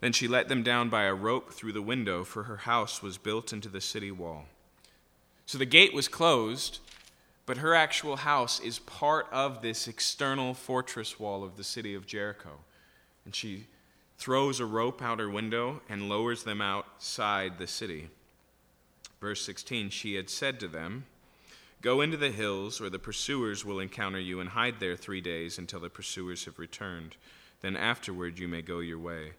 [0.00, 3.18] Then she let them down by a rope through the window, for her house was
[3.18, 4.46] built into the city wall.
[5.46, 6.78] So the gate was closed,
[7.44, 12.06] but her actual house is part of this external fortress wall of the city of
[12.06, 12.60] Jericho.
[13.24, 13.66] And she
[14.20, 18.10] throws a rope out her window and lowers them outside the city.
[19.18, 21.06] Verse 16 She had said to them,
[21.80, 25.56] Go into the hills, or the pursuers will encounter you, and hide there three days
[25.56, 27.16] until the pursuers have returned.
[27.62, 29.32] Then afterward you may go your way.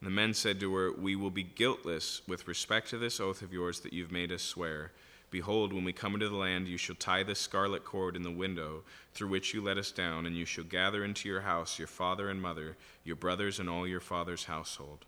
[0.00, 3.42] And the men said to her, We will be guiltless with respect to this oath
[3.42, 4.92] of yours that you've made us swear.
[5.34, 8.30] Behold, when we come into the land, you shall tie this scarlet cord in the
[8.30, 11.88] window through which you let us down, and you shall gather into your house your
[11.88, 15.04] father and mother, your brothers, and all your father's household.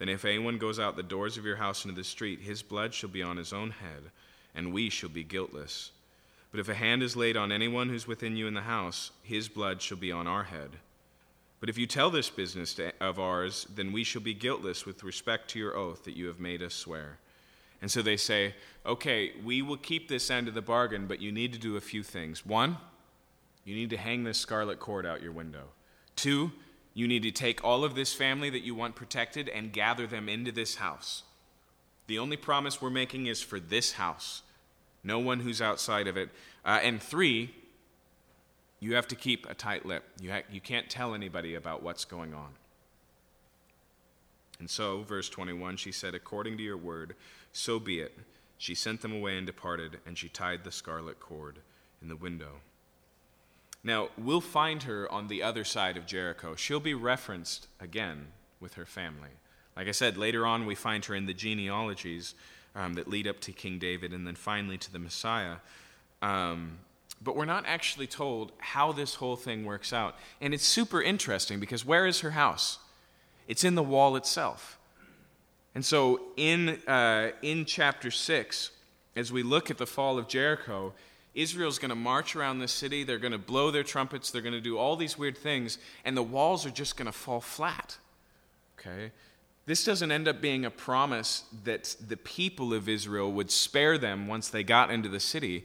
[0.00, 2.92] Then if anyone goes out the doors of your house into the street, his blood
[2.94, 4.10] shall be on his own head,
[4.56, 5.92] and we shall be guiltless.
[6.50, 9.48] But if a hand is laid on anyone who's within you in the house, his
[9.48, 10.70] blood shall be on our head.
[11.60, 15.48] But if you tell this business of ours, then we shall be guiltless with respect
[15.50, 17.18] to your oath that you have made us swear.
[17.84, 18.54] And so they say,
[18.86, 21.82] okay, we will keep this end of the bargain, but you need to do a
[21.82, 22.46] few things.
[22.46, 22.78] One,
[23.66, 25.64] you need to hang this scarlet cord out your window.
[26.16, 26.52] Two,
[26.94, 30.30] you need to take all of this family that you want protected and gather them
[30.30, 31.24] into this house.
[32.06, 34.40] The only promise we're making is for this house,
[35.02, 36.30] no one who's outside of it.
[36.64, 37.54] Uh, and three,
[38.80, 40.04] you have to keep a tight lip.
[40.22, 42.54] You, ha- you can't tell anybody about what's going on.
[44.58, 47.16] And so, verse 21, she said, According to your word,
[47.54, 48.18] so be it.
[48.58, 51.60] She sent them away and departed, and she tied the scarlet cord
[52.02, 52.56] in the window.
[53.82, 56.56] Now, we'll find her on the other side of Jericho.
[56.56, 58.28] She'll be referenced again
[58.58, 59.30] with her family.
[59.76, 62.34] Like I said, later on we find her in the genealogies
[62.74, 65.56] um, that lead up to King David and then finally to the Messiah.
[66.22, 66.78] Um,
[67.22, 70.16] but we're not actually told how this whole thing works out.
[70.40, 72.78] And it's super interesting because where is her house?
[73.46, 74.78] It's in the wall itself.
[75.74, 78.70] And so in, uh, in chapter 6,
[79.16, 80.92] as we look at the fall of Jericho,
[81.34, 83.02] Israel's going to march around the city.
[83.02, 84.30] They're going to blow their trumpets.
[84.30, 87.12] They're going to do all these weird things, and the walls are just going to
[87.12, 87.98] fall flat.
[88.78, 89.10] Okay?
[89.66, 94.28] This doesn't end up being a promise that the people of Israel would spare them
[94.28, 95.64] once they got into the city.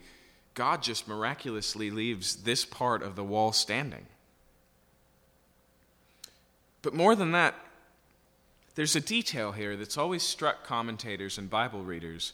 [0.53, 4.07] God just miraculously leaves this part of the wall standing.
[6.82, 7.55] But more than that,
[8.80, 12.32] there's a detail here that's always struck commentators and Bible readers.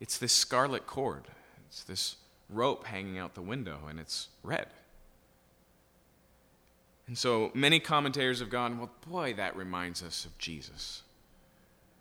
[0.00, 1.24] It's this scarlet cord,
[1.68, 2.16] it's this
[2.48, 4.68] rope hanging out the window, and it's red.
[7.06, 11.02] And so many commentators have gone, well, boy, that reminds us of Jesus.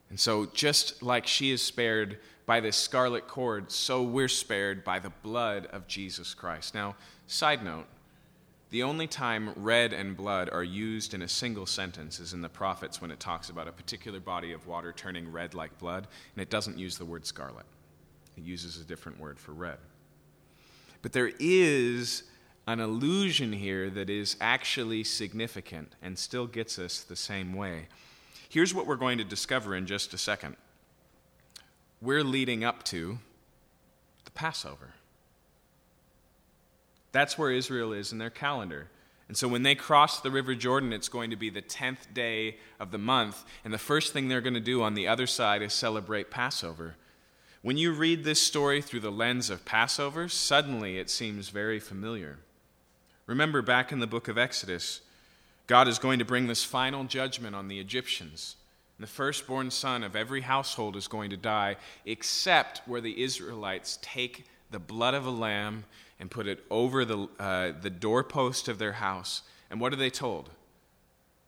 [0.10, 5.00] And so, just like she is spared by this scarlet cord, so we're spared by
[5.00, 6.74] the blood of Jesus Christ.
[6.74, 6.96] Now,
[7.28, 7.88] side note
[8.72, 12.50] the only time red and blood are used in a single sentence is in the
[12.50, 16.42] prophets when it talks about a particular body of water turning red like blood, and
[16.42, 17.66] it doesn't use the word scarlet.
[18.38, 19.78] It uses a different word for red.
[21.02, 22.24] But there is
[22.68, 27.88] an allusion here that is actually significant and still gets us the same way.
[28.50, 30.56] Here's what we're going to discover in just a second.
[32.02, 33.20] We're leading up to
[34.26, 34.95] the Passover.
[37.16, 38.90] That's where Israel is in their calendar.
[39.30, 42.58] And so when they cross the River Jordan, it's going to be the 10th day
[42.78, 43.46] of the month.
[43.64, 46.96] And the first thing they're going to do on the other side is celebrate Passover.
[47.62, 52.40] When you read this story through the lens of Passover, suddenly it seems very familiar.
[53.28, 55.00] Remember back in the book of Exodus,
[55.68, 58.58] God is going to bring this final judgment on the Egyptians.
[59.00, 64.48] The firstborn son of every household is going to die, except where the Israelites take
[64.72, 65.86] the blood of a lamb
[66.20, 69.42] and put it over the, uh, the doorpost of their house.
[69.70, 70.50] And what are they told?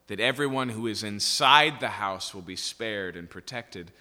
[0.07, 3.91] That everyone who is inside the house will be spared and protected.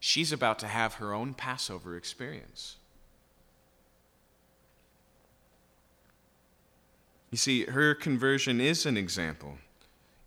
[0.00, 2.76] She's about to have her own Passover experience.
[7.30, 9.56] You see, her conversion is an example,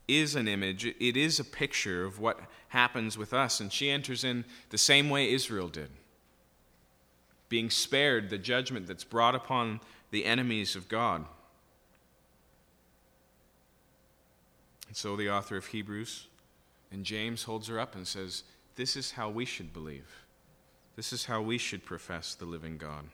[0.08, 3.60] is an image, it is a picture of what happens with us.
[3.60, 5.90] And she enters in the same way Israel did
[7.50, 9.80] being spared the judgment that's brought upon
[10.12, 11.26] the enemies of God.
[14.88, 16.28] And so the author of Hebrews
[16.91, 18.43] and James holds her up and says,
[18.76, 20.24] This is how we should believe.
[20.96, 23.06] This is how we should profess the living God.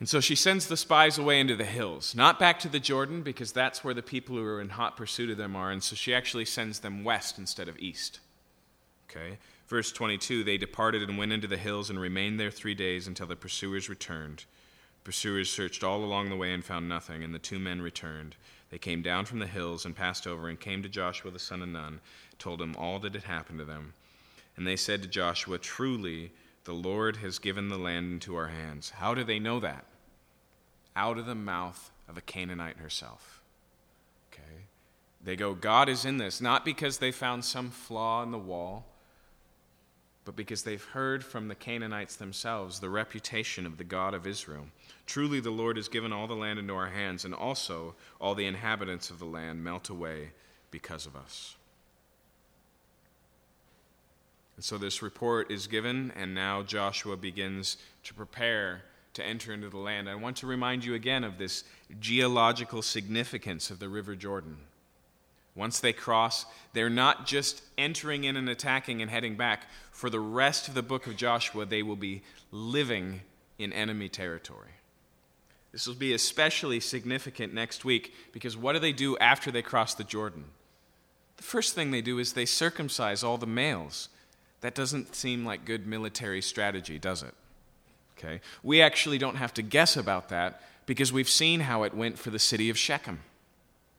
[0.00, 3.22] And so she sends the spies away into the hills, not back to the Jordan,
[3.22, 5.70] because that's where the people who are in hot pursuit of them are.
[5.72, 8.20] And so she actually sends them west instead of east.
[9.10, 9.38] Okay?
[9.68, 13.26] Verse 22 They departed and went into the hills and remained there three days until
[13.26, 14.44] the pursuers returned.
[15.04, 18.36] Pursuers searched all along the way and found nothing, and the two men returned.
[18.70, 21.62] They came down from the hills and passed over and came to Joshua the son
[21.62, 22.00] of Nun,
[22.38, 23.94] told him all that had happened to them.
[24.56, 26.32] And they said to Joshua, Truly,
[26.64, 28.90] the Lord has given the land into our hands.
[28.90, 29.86] How do they know that?
[30.96, 33.40] Out of the mouth of a Canaanite herself.
[34.32, 34.66] Okay?
[35.22, 38.84] They go, God is in this, not because they found some flaw in the wall,
[40.28, 44.66] but because they've heard from the Canaanites themselves the reputation of the God of Israel.
[45.06, 48.44] Truly, the Lord has given all the land into our hands, and also all the
[48.44, 50.32] inhabitants of the land melt away
[50.70, 51.56] because of us.
[54.56, 58.82] And so this report is given, and now Joshua begins to prepare
[59.14, 60.10] to enter into the land.
[60.10, 61.64] I want to remind you again of this
[62.00, 64.58] geological significance of the River Jordan.
[65.58, 69.66] Once they cross, they're not just entering in and attacking and heading back.
[69.90, 73.22] For the rest of the book of Joshua, they will be living
[73.58, 74.70] in enemy territory.
[75.72, 79.94] This will be especially significant next week because what do they do after they cross
[79.94, 80.44] the Jordan?
[81.38, 84.08] The first thing they do is they circumcise all the males.
[84.60, 87.34] That doesn't seem like good military strategy, does it?
[88.16, 88.40] Okay.
[88.62, 92.30] We actually don't have to guess about that because we've seen how it went for
[92.30, 93.20] the city of Shechem.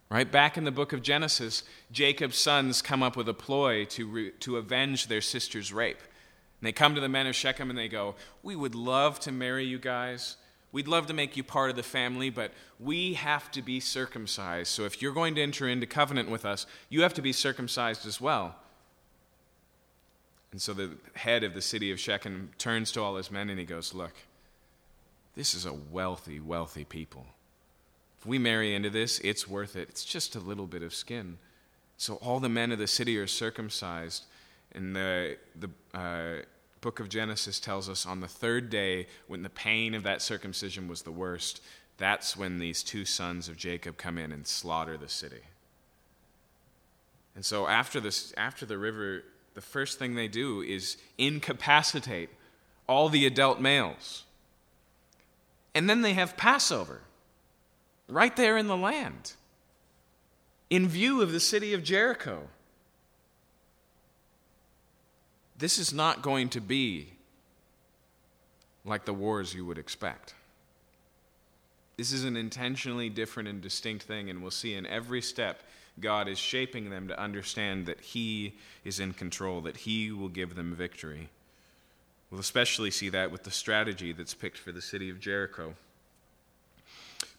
[0.09, 0.29] Right?
[0.29, 4.31] Back in the book of Genesis, Jacob's sons come up with a ploy to, re-
[4.39, 5.99] to avenge their sister's rape.
[5.99, 9.31] And they come to the men of Shechem and they go, We would love to
[9.31, 10.35] marry you guys.
[10.71, 14.69] We'd love to make you part of the family, but we have to be circumcised.
[14.69, 18.05] So if you're going to enter into covenant with us, you have to be circumcised
[18.05, 18.55] as well.
[20.51, 23.59] And so the head of the city of Shechem turns to all his men and
[23.59, 24.13] he goes, Look,
[25.35, 27.25] this is a wealthy, wealthy people.
[28.19, 29.87] If we marry into this, it's worth it.
[29.89, 31.37] It's just a little bit of skin.
[31.95, 34.25] So all the men of the city are circumcised.
[34.73, 36.43] And the, the uh,
[36.81, 40.89] book of Genesis tells us on the third day, when the pain of that circumcision
[40.89, 41.61] was the worst,
[41.97, 45.43] that's when these two sons of Jacob come in and slaughter the city.
[47.35, 52.29] And so after, this, after the river, the first thing they do is incapacitate
[52.85, 54.23] all the adult males.
[55.73, 57.01] And then they have Passover
[58.09, 59.33] right there in the land,
[60.69, 62.47] in view of the city of Jericho.
[65.57, 67.09] This is not going to be
[68.85, 70.33] like the wars you would expect.
[71.97, 75.63] This is an intentionally different and distinct thing, and we'll see in every step
[75.99, 78.55] God is shaping them to understand that He
[78.85, 81.29] is in control, that He will give them victory.
[82.31, 85.75] We'll especially see that with the strategy that's picked for the city of Jericho.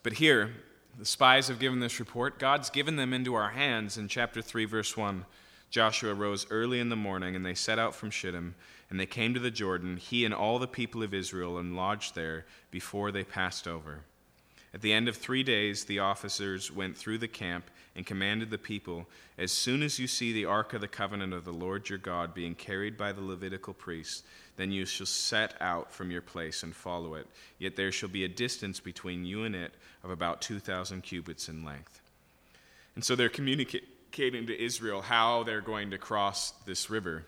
[0.02, 0.52] But here,
[0.98, 2.38] the spies have given this report.
[2.38, 5.26] God's given them into our hands in chapter 3, verse 1.
[5.70, 8.54] Joshua rose early in the morning, and they set out from Shittim,
[8.88, 12.14] and they came to the Jordan, he and all the people of Israel, and lodged
[12.14, 14.00] there before they passed over.
[14.72, 18.58] At the end of three days, the officers went through the camp and commanded the
[18.58, 21.98] people As soon as you see the ark of the covenant of the Lord your
[21.98, 24.22] God being carried by the Levitical priests,
[24.60, 27.26] then you shall set out from your place and follow it.
[27.58, 29.72] Yet there shall be a distance between you and it
[30.04, 32.00] of about 2,000 cubits in length.
[32.94, 37.24] And so they're communicating to Israel how they're going to cross this river.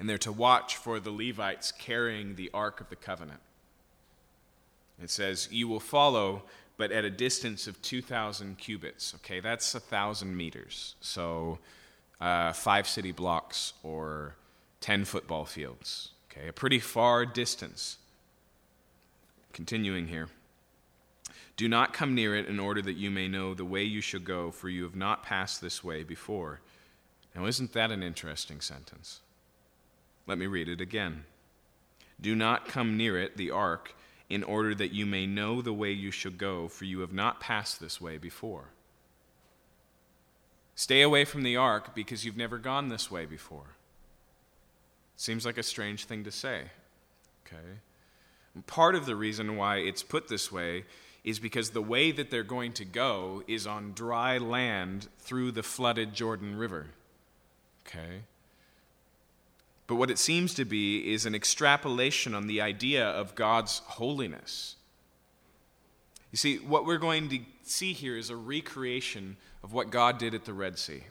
[0.00, 3.40] And they're to watch for the Levites carrying the ark of the covenant.
[5.00, 6.42] It says, You will follow,
[6.76, 9.14] but at a distance of 2,000 cubits.
[9.16, 10.96] Okay, that's 1,000 meters.
[11.00, 11.60] So
[12.20, 14.34] uh, five city blocks or
[14.80, 16.10] 10 football fields.
[16.32, 17.98] Okay, a pretty far distance.
[19.52, 20.28] Continuing here.
[21.58, 24.24] Do not come near it in order that you may know the way you should
[24.24, 26.60] go, for you have not passed this way before.
[27.34, 29.20] Now, isn't that an interesting sentence?
[30.26, 31.24] Let me read it again.
[32.20, 33.94] Do not come near it, the ark,
[34.30, 37.40] in order that you may know the way you should go, for you have not
[37.40, 38.68] passed this way before.
[40.74, 43.76] Stay away from the ark because you've never gone this way before.
[45.16, 46.62] Seems like a strange thing to say.
[47.46, 47.80] Okay?
[48.66, 50.84] Part of the reason why it's put this way
[51.24, 55.62] is because the way that they're going to go is on dry land through the
[55.62, 56.86] flooded Jordan River.
[57.86, 58.22] Okay?
[59.86, 64.76] But what it seems to be is an extrapolation on the idea of God's holiness.
[66.30, 70.34] You see, what we're going to see here is a recreation of what God did
[70.34, 71.04] at the Red Sea.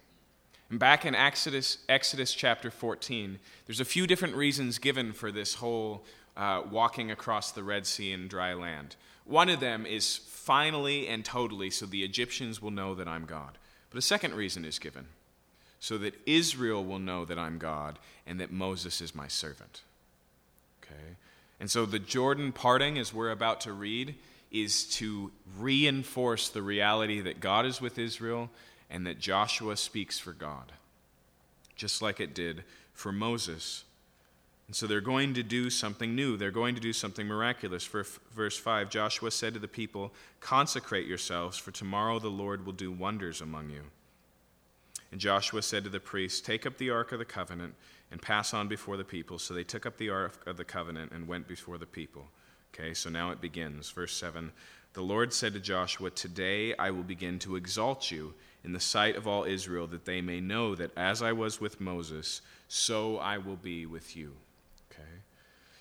[0.72, 5.55] And back in Exodus, Exodus chapter 14, there's a few different reasons given for this
[5.55, 6.05] whole
[6.38, 8.95] uh, walking across the Red Sea in dry land.
[9.26, 13.57] One of them is finally and totally so the Egyptians will know that I'm God.
[13.89, 15.07] But a second reason is given
[15.82, 19.82] so that Israel will know that I'm God and that Moses is my servant.
[20.82, 21.17] Okay?
[21.59, 24.15] And so the Jordan parting, as we're about to read,
[24.53, 28.49] is to reinforce the reality that God is with Israel
[28.92, 30.74] and that Joshua speaks for God,
[31.76, 32.64] just like it did
[32.94, 33.86] for Moses.
[34.68, 36.38] And so they're going to do something new.
[36.38, 37.84] They're going to do something miraculous.
[37.84, 42.74] For verse 5, Joshua said to the people, Consecrate yourselves, for tomorrow the Lord will
[42.74, 43.82] do wonders among you.
[45.12, 47.76] And Joshua said to the priests, Take up the ark of the covenant
[48.12, 49.39] and pass on before the people.
[49.39, 52.30] So they took up the ark of the covenant and went before the people.
[52.74, 53.89] Okay, so now it begins.
[53.89, 54.52] Verse 7
[54.94, 58.34] The Lord said to Joshua, Today I will begin to exalt you
[58.64, 61.82] in the sight of all Israel, that they may know that as I was with
[61.82, 64.34] Moses, so I will be with you.
[64.91, 65.09] Okay?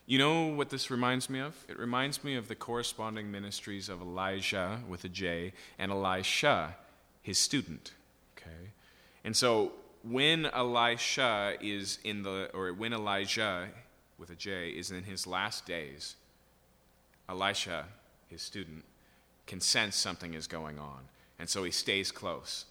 [0.06, 1.54] You know what this reminds me of?
[1.68, 6.76] It reminds me of the corresponding ministries of Elijah with a J and Elisha,
[7.22, 7.92] his student.
[8.36, 8.70] Okay?
[9.24, 9.72] And so
[10.02, 13.68] when Elisha is in the, or when Elijah
[14.18, 16.16] with a J is in his last days,
[17.28, 17.84] Elisha,
[18.28, 18.84] his student,
[19.46, 21.00] can sense something is going on.
[21.38, 22.66] And so he stays close.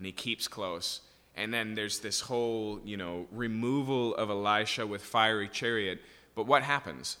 [0.00, 1.02] And he keeps close.
[1.36, 6.00] And then there's this whole, you know, removal of Elisha with fiery chariot.
[6.34, 7.18] But what happens?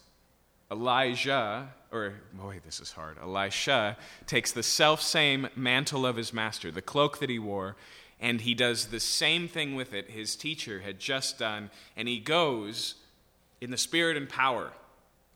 [0.70, 3.18] Elijah, or boy, this is hard.
[3.20, 7.76] Elisha takes the self same mantle of his master, the cloak that he wore,
[8.18, 11.68] and he does the same thing with it his teacher had just done,
[11.98, 12.94] and he goes
[13.60, 14.72] in the spirit and power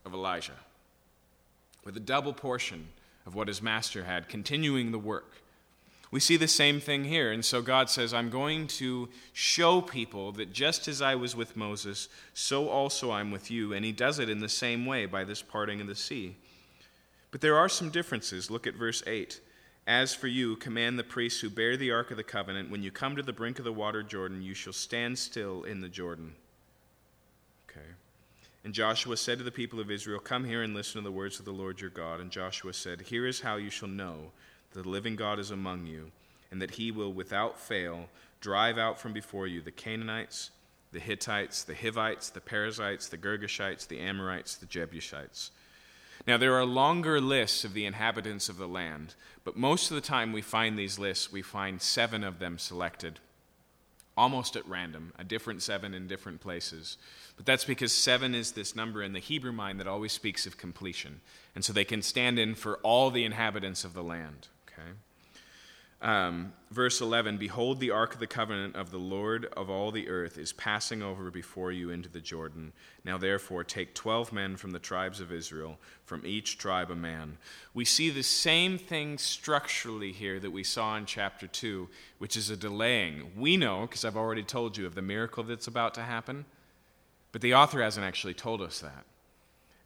[0.03, 0.57] of Elijah
[1.83, 2.87] with a double portion
[3.27, 5.43] of what his master had, continuing the work.
[6.15, 7.33] We see the same thing here.
[7.33, 11.57] And so God says, I'm going to show people that just as I was with
[11.57, 13.73] Moses, so also I'm with you.
[13.73, 16.37] And he does it in the same way by this parting of the sea.
[17.31, 18.49] But there are some differences.
[18.49, 19.41] Look at verse 8.
[19.87, 22.91] As for you, command the priests who bear the ark of the covenant, when you
[22.91, 26.33] come to the brink of the water Jordan, you shall stand still in the Jordan.
[27.69, 27.89] Okay.
[28.63, 31.39] And Joshua said to the people of Israel, Come here and listen to the words
[31.39, 32.21] of the Lord your God.
[32.21, 34.31] And Joshua said, Here is how you shall know
[34.81, 36.11] the living God is among you,
[36.51, 38.09] and that he will without fail
[38.41, 40.51] drive out from before you the Canaanites,
[40.91, 45.51] the Hittites, the Hivites, the Perizzites, the Girgashites, the Amorites, the Jebusites.
[46.27, 50.01] Now, there are longer lists of the inhabitants of the land, but most of the
[50.01, 53.19] time we find these lists, we find seven of them selected
[54.17, 56.97] almost at random, a different seven in different places.
[57.35, 60.57] But that's because seven is this number in the Hebrew mind that always speaks of
[60.57, 61.21] completion.
[61.53, 64.47] And so they can stand in for all the inhabitants of the land.
[64.77, 64.91] Okay?
[66.01, 70.07] Um, verse 11 Behold, the ark of the covenant of the Lord of all the
[70.07, 72.73] earth is passing over before you into the Jordan.
[73.03, 77.37] Now, therefore, take 12 men from the tribes of Israel, from each tribe a man.
[77.73, 82.49] We see the same thing structurally here that we saw in chapter 2, which is
[82.49, 83.31] a delaying.
[83.35, 86.45] We know, because I've already told you, of the miracle that's about to happen,
[87.31, 89.05] but the author hasn't actually told us that.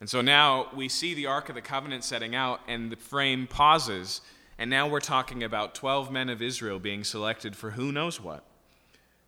[0.02, 3.48] And so now we see the Ark of the Covenant setting out, and the frame
[3.48, 4.22] pauses
[4.60, 8.44] and now we're talking about 12 men of Israel being selected for who knows what.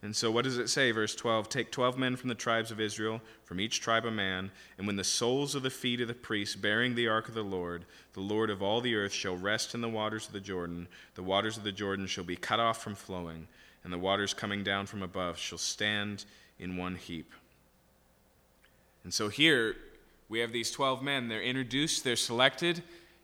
[0.04, 0.92] And so, what does it say?
[0.92, 4.52] Verse 12 Take 12 men from the tribes of Israel, from each tribe a man,
[4.78, 7.44] and when the soles of the feet of the priests bearing the ark of the
[7.44, 10.88] Lord, the Lord of all the earth, shall rest in the waters of the Jordan,
[11.16, 13.48] the waters of the Jordan shall be cut off from flowing,
[13.86, 16.26] and the waters coming down from above shall stand
[16.60, 17.32] in one heap.
[19.06, 19.76] And so, here
[20.28, 21.30] we have these 12 men.
[21.30, 22.84] They're introduced, they're selected,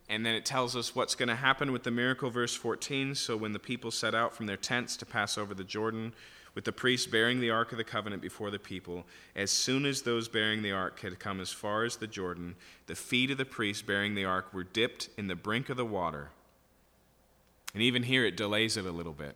[0.10, 3.16] and then it tells us what's going to happen with the miracle, verse 14.
[3.16, 6.14] So when the people set out from their tents to pass over the Jordan,
[6.56, 9.06] with the priests bearing the ark of the covenant before the people,
[9.36, 12.56] as soon as those bearing the ark had come as far as the Jordan,
[12.88, 15.86] the feet of the priests bearing the ark were dipped in the brink of the
[15.86, 16.30] water.
[17.76, 19.36] And even here it delays it a little bit,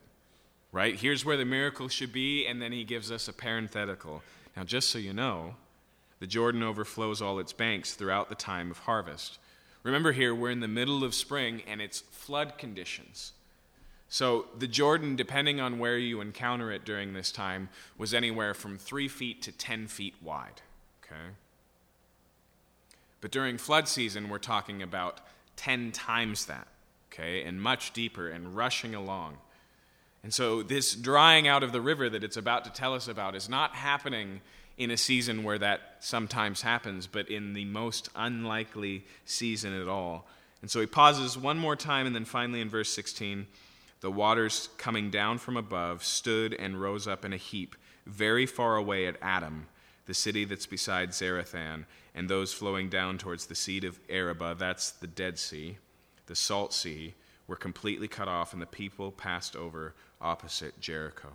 [0.72, 0.96] right?
[0.96, 4.22] Here's where the miracle should be, and then he gives us a parenthetical.
[4.56, 5.54] Now, just so you know,
[6.18, 9.38] the Jordan overflows all its banks throughout the time of harvest.
[9.82, 13.32] Remember here, we're in the middle of spring and it's flood conditions.
[14.08, 18.76] So the Jordan, depending on where you encounter it during this time, was anywhere from
[18.78, 20.60] three feet to 10 feet wide.
[21.02, 21.32] Okay?
[23.22, 25.20] But during flood season, we're talking about
[25.56, 26.66] 10 times that,
[27.10, 29.38] okay, and much deeper and rushing along.
[30.22, 33.34] And so this drying out of the river that it's about to tell us about
[33.34, 34.40] is not happening
[34.76, 40.26] in a season where that sometimes happens, but in the most unlikely season at all.
[40.60, 43.46] And so he pauses one more time, and then finally in verse 16,
[44.00, 48.76] the waters coming down from above stood and rose up in a heap very far
[48.76, 49.66] away at Adam,
[50.06, 54.90] the city that's beside Zarethan, and those flowing down towards the sea of Arabah, that's
[54.90, 55.78] the Dead Sea,
[56.26, 57.14] the Salt Sea,
[57.46, 61.32] were completely cut off, and the people passed over opposite Jericho.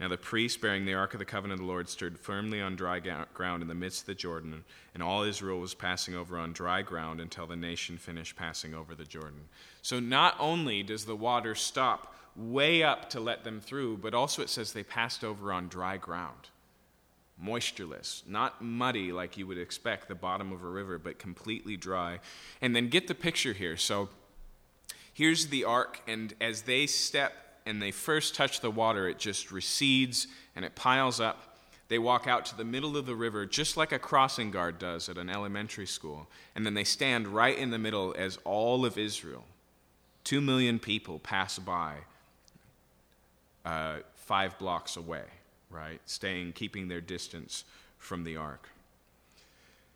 [0.00, 2.74] Now the priest bearing the ark of the covenant of the Lord stood firmly on
[2.74, 2.98] dry
[3.32, 6.82] ground in the midst of the Jordan, and all Israel was passing over on dry
[6.82, 9.48] ground until the nation finished passing over the Jordan.
[9.82, 14.42] So not only does the water stop way up to let them through, but also
[14.42, 16.48] it says they passed over on dry ground.
[17.42, 22.18] Moistureless, not muddy like you would expect the bottom of a river, but completely dry.
[22.60, 23.76] And then get the picture here.
[23.76, 24.08] So
[25.12, 27.32] here's the ark, and as they step
[27.66, 31.58] and they first touch the water, it just recedes and it piles up.
[31.88, 35.08] They walk out to the middle of the river, just like a crossing guard does
[35.08, 36.28] at an elementary school.
[36.54, 39.44] And then they stand right in the middle as all of Israel,
[40.24, 41.96] two million people, pass by
[43.64, 45.24] uh, five blocks away,
[45.70, 46.00] right?
[46.06, 47.64] Staying, keeping their distance
[47.98, 48.68] from the ark.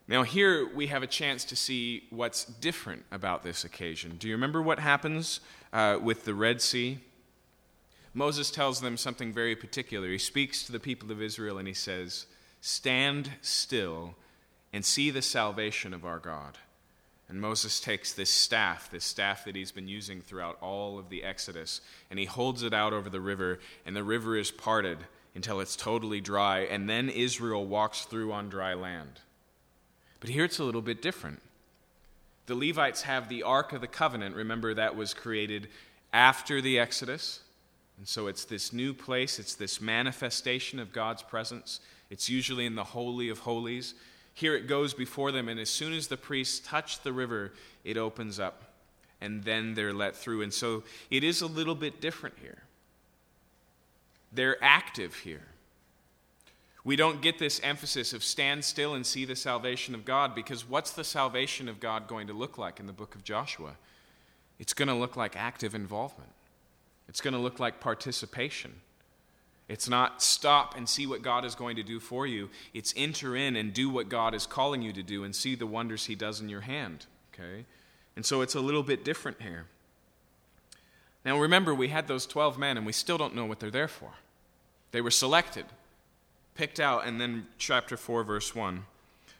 [0.06, 4.16] Now, here we have a chance to see what's different about this occasion.
[4.18, 5.40] Do you remember what happens
[5.72, 7.00] uh, with the Red Sea?
[8.18, 10.08] Moses tells them something very particular.
[10.08, 12.26] He speaks to the people of Israel and he says,
[12.60, 14.16] Stand still
[14.72, 16.58] and see the salvation of our God.
[17.28, 21.22] And Moses takes this staff, this staff that he's been using throughout all of the
[21.22, 24.98] Exodus, and he holds it out over the river, and the river is parted
[25.34, 29.20] until it's totally dry, and then Israel walks through on dry land.
[30.20, 31.40] But here it's a little bit different.
[32.46, 34.34] The Levites have the Ark of the Covenant.
[34.34, 35.68] Remember, that was created
[36.12, 37.40] after the Exodus.
[37.98, 41.80] And so it's this new place, it's this manifestation of God's presence.
[42.10, 43.94] It's usually in the Holy of Holies.
[44.34, 47.96] Here it goes before them, and as soon as the priests touch the river, it
[47.96, 48.62] opens up,
[49.20, 50.42] and then they're let through.
[50.42, 52.62] And so it is a little bit different here.
[54.32, 55.42] They're active here.
[56.84, 60.68] We don't get this emphasis of stand still and see the salvation of God because
[60.68, 63.72] what's the salvation of God going to look like in the book of Joshua?
[64.58, 66.30] It's going to look like active involvement.
[67.08, 68.80] It's going to look like participation.
[69.68, 72.48] It's not stop and see what God is going to do for you.
[72.72, 75.66] It's enter in and do what God is calling you to do and see the
[75.66, 77.06] wonders He does in your hand.
[77.34, 77.66] Okay?
[78.16, 79.66] And so it's a little bit different here.
[81.24, 83.88] Now remember, we had those 12 men and we still don't know what they're there
[83.88, 84.12] for.
[84.90, 85.66] They were selected,
[86.54, 88.84] picked out, and then chapter 4, verse 1.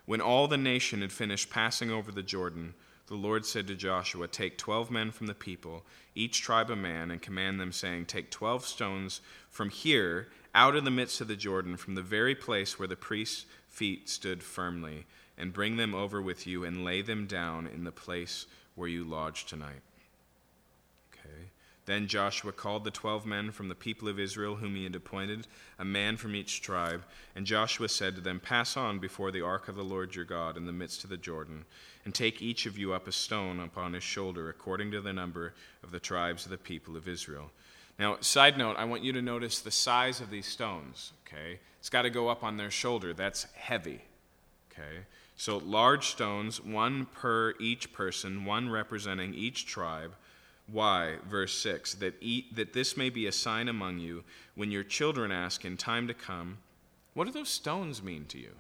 [0.05, 2.75] When all the nation had finished passing over the Jordan,
[3.09, 5.85] the Lord said to Joshua, Take twelve men from the people,
[6.15, 10.85] each tribe a man, and command them, saying, Take twelve stones from here, out of
[10.85, 15.07] the midst of the Jordan, from the very place where the priest's feet stood firmly,
[15.39, 19.05] and bring them over with you, and lay them down in the place where you
[19.05, 19.81] lodge tonight.
[21.89, 25.47] Then Joshua called the twelve men from the people of Israel whom he had appointed,
[25.79, 27.03] a man from each tribe.
[27.35, 30.59] And Joshua said to them, Pass on before the ark of the Lord your God
[30.59, 31.65] in the midst of the Jordan,
[32.05, 35.55] and take each of you up a stone upon his shoulder, according to the number
[35.83, 37.51] of the tribes of the people of Israel.
[37.99, 41.59] Now, side note, I want you to notice the size of these stones, okay?
[41.79, 43.15] It's got to go up on their shoulder.
[43.15, 44.03] That's heavy,
[44.71, 45.07] okay?
[45.39, 50.13] So large stones, one per each person, one representing each tribe
[50.71, 54.85] why, verse 6, that, eat, that this may be a sign among you when your
[54.85, 56.59] children ask in time to come,
[57.15, 58.53] What do those stones mean to you?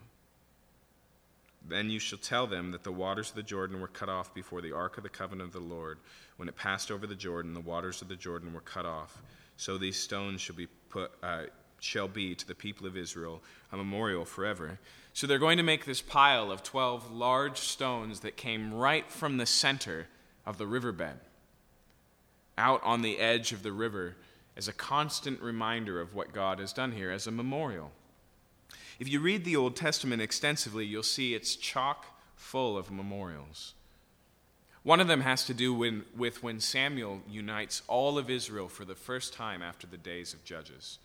[1.66, 4.62] Then you shall tell them that the waters of the Jordan were cut off before
[4.62, 5.98] the ark of the covenant of the Lord.
[6.36, 9.20] When it passed over the Jordan, the waters of the Jordan were cut off.
[9.58, 11.10] So these stones shall be put.
[11.22, 11.44] Uh,
[11.80, 13.40] shall be to the people of Israel
[13.70, 14.80] a memorial forever.
[15.12, 19.36] So they're going to make this pile of 12 large stones that came right from
[19.36, 20.08] the center
[20.44, 21.20] of the riverbed
[22.58, 24.16] out on the edge of the river
[24.56, 27.92] as a constant reminder of what God has done here, as a memorial.
[28.98, 33.74] If you read the Old Testament extensively, you'll see it's chock full of memorials.
[34.82, 38.84] One of them has to do when, with when Samuel unites all of Israel for
[38.84, 40.98] the first time after the days of Judges.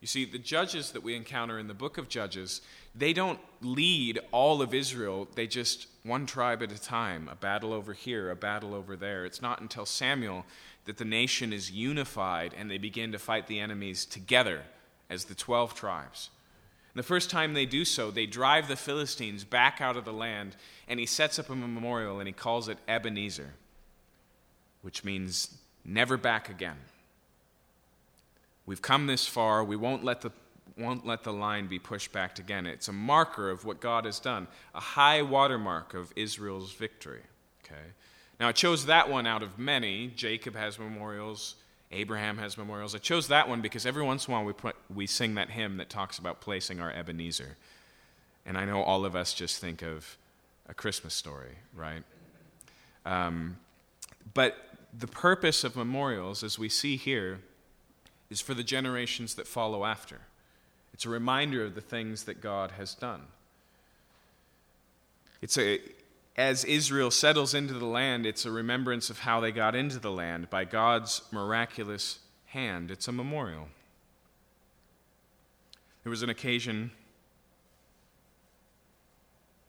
[0.00, 2.60] You see, the judges that we encounter in the book of Judges,
[2.94, 5.26] they don't lead all of Israel.
[5.34, 9.24] They just, one tribe at a time, a battle over here, a battle over there.
[9.24, 10.44] It's not until Samuel
[10.84, 14.62] that the nation is unified and they begin to fight the enemies together
[15.10, 16.30] as the 12 tribes.
[16.94, 20.12] And the first time they do so, they drive the Philistines back out of the
[20.12, 20.56] land,
[20.88, 23.54] and he sets up a memorial and he calls it Ebenezer,
[24.82, 26.76] which means never back again.
[28.66, 30.32] We've come this far, we won't let the
[30.76, 32.64] won't let the line be pushed back again.
[32.64, 37.22] It's a marker of what God has done, a high watermark of Israel's victory.
[37.64, 37.82] Okay?
[38.40, 40.08] Now, I chose that one out of many.
[40.14, 41.56] Jacob has memorials,
[41.90, 42.94] Abraham has memorials.
[42.94, 45.50] I chose that one because every once in a while we, put, we sing that
[45.50, 47.56] hymn that talks about placing our Ebenezer.
[48.44, 50.16] And I know all of us just think of
[50.68, 52.02] a Christmas story, right?
[53.06, 53.56] Um,
[54.34, 54.56] but
[54.96, 57.40] the purpose of memorials, as we see here,
[58.30, 60.18] is for the generations that follow after.
[60.92, 63.22] It's a reminder of the things that God has done.
[65.40, 65.80] It's a,
[66.38, 70.12] as Israel settles into the land, it's a remembrance of how they got into the
[70.12, 72.92] land by God's miraculous hand.
[72.92, 73.66] It's a memorial.
[76.04, 76.92] There was an occasion,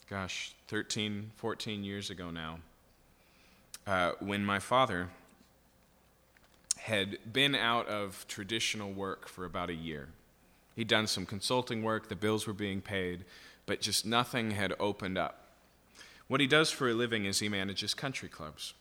[0.08, 2.60] gosh, 13, 14 years ago now,
[3.88, 5.10] uh, when my father
[6.78, 10.10] had been out of traditional work for about a year.
[10.76, 13.26] He'd done some consulting work, the bills were being paid,
[13.66, 15.49] but just nothing had opened up.
[16.30, 18.76] What he does for a living is he manages country clubs.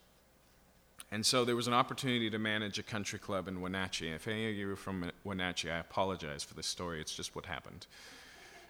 [1.10, 4.10] And so there was an opportunity to manage a country club in Wenatchee.
[4.10, 7.00] If any of you are from Wenatchee, I apologize for this story.
[7.00, 7.86] It's just what happened.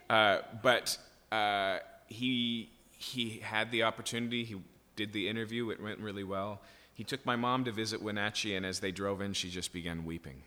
[0.08, 0.96] Uh, but
[1.32, 4.44] uh, he, he had the opportunity.
[4.44, 4.56] He
[4.94, 5.70] did the interview.
[5.70, 6.60] It went really well.
[6.94, 10.04] He took my mom to visit Wenatchee, and as they drove in, she just began
[10.04, 10.42] weeping.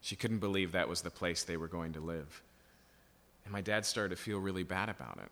[0.00, 2.40] She couldn't believe that was the place they were going to live.
[3.44, 5.30] And my dad started to feel really bad about it.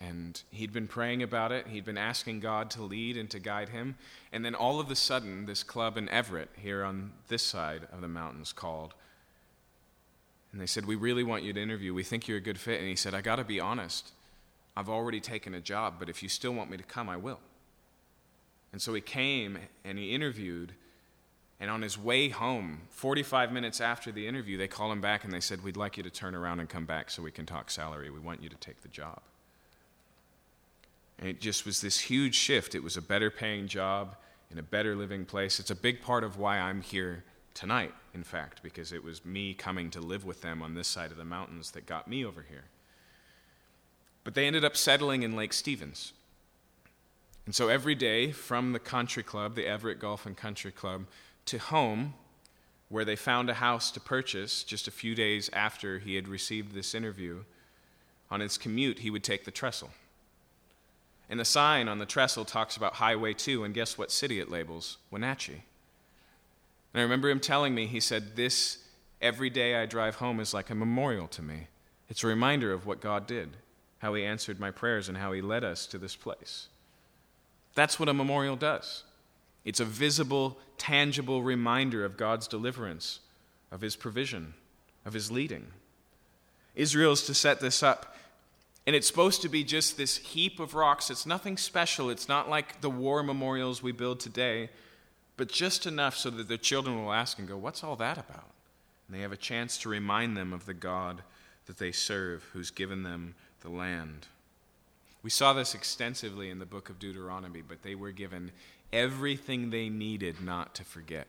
[0.00, 1.66] And he'd been praying about it.
[1.66, 3.96] He'd been asking God to lead and to guide him.
[4.32, 8.00] And then all of a sudden, this club in Everett, here on this side of
[8.00, 8.94] the mountains, called.
[10.52, 11.92] And they said, We really want you to interview.
[11.92, 12.80] We think you're a good fit.
[12.80, 14.12] And he said, I got to be honest.
[14.76, 17.40] I've already taken a job, but if you still want me to come, I will.
[18.72, 20.72] And so he came and he interviewed.
[21.58, 25.32] And on his way home, 45 minutes after the interview, they called him back and
[25.32, 27.70] they said, We'd like you to turn around and come back so we can talk
[27.70, 28.08] salary.
[28.08, 29.20] We want you to take the job.
[31.20, 32.74] And it just was this huge shift.
[32.74, 34.16] It was a better paying job
[34.50, 35.60] in a better living place.
[35.60, 39.52] It's a big part of why I'm here tonight, in fact, because it was me
[39.52, 42.44] coming to live with them on this side of the mountains that got me over
[42.48, 42.64] here.
[44.24, 46.14] But they ended up settling in Lake Stevens.
[47.44, 51.06] And so every day from the country club, the Everett Golf and Country Club,
[51.46, 52.14] to home,
[52.88, 56.74] where they found a house to purchase just a few days after he had received
[56.74, 57.44] this interview,
[58.30, 59.90] on his commute, he would take the trestle.
[61.30, 64.50] And the sign on the trestle talks about Highway 2, and guess what city it
[64.50, 64.98] labels?
[65.10, 65.62] Wenatchee.
[66.92, 68.78] And I remember him telling me, he said, This
[69.22, 71.68] every day I drive home is like a memorial to me.
[72.10, 73.50] It's a reminder of what God did,
[74.00, 76.66] how He answered my prayers, and how He led us to this place.
[77.76, 79.04] That's what a memorial does.
[79.64, 83.20] It's a visible, tangible reminder of God's deliverance,
[83.70, 84.54] of his provision,
[85.04, 85.66] of his leading.
[86.74, 88.16] Israel is to set this up,
[88.86, 91.10] and it's supposed to be just this heap of rocks.
[91.10, 92.10] It's nothing special.
[92.10, 94.70] It's not like the war memorials we build today,
[95.36, 98.50] but just enough so that the children will ask and go, What's all that about?
[99.06, 101.22] And they have a chance to remind them of the God
[101.66, 104.26] that they serve, who's given them the land.
[105.22, 108.52] We saw this extensively in the book of Deuteronomy, but they were given
[108.92, 111.26] everything they needed not to forget.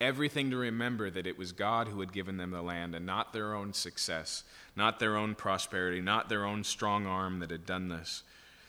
[0.00, 3.32] Everything to remember that it was God who had given them the land and not
[3.32, 4.42] their own success,
[4.76, 8.22] not their own prosperity, not their own strong arm that had done this.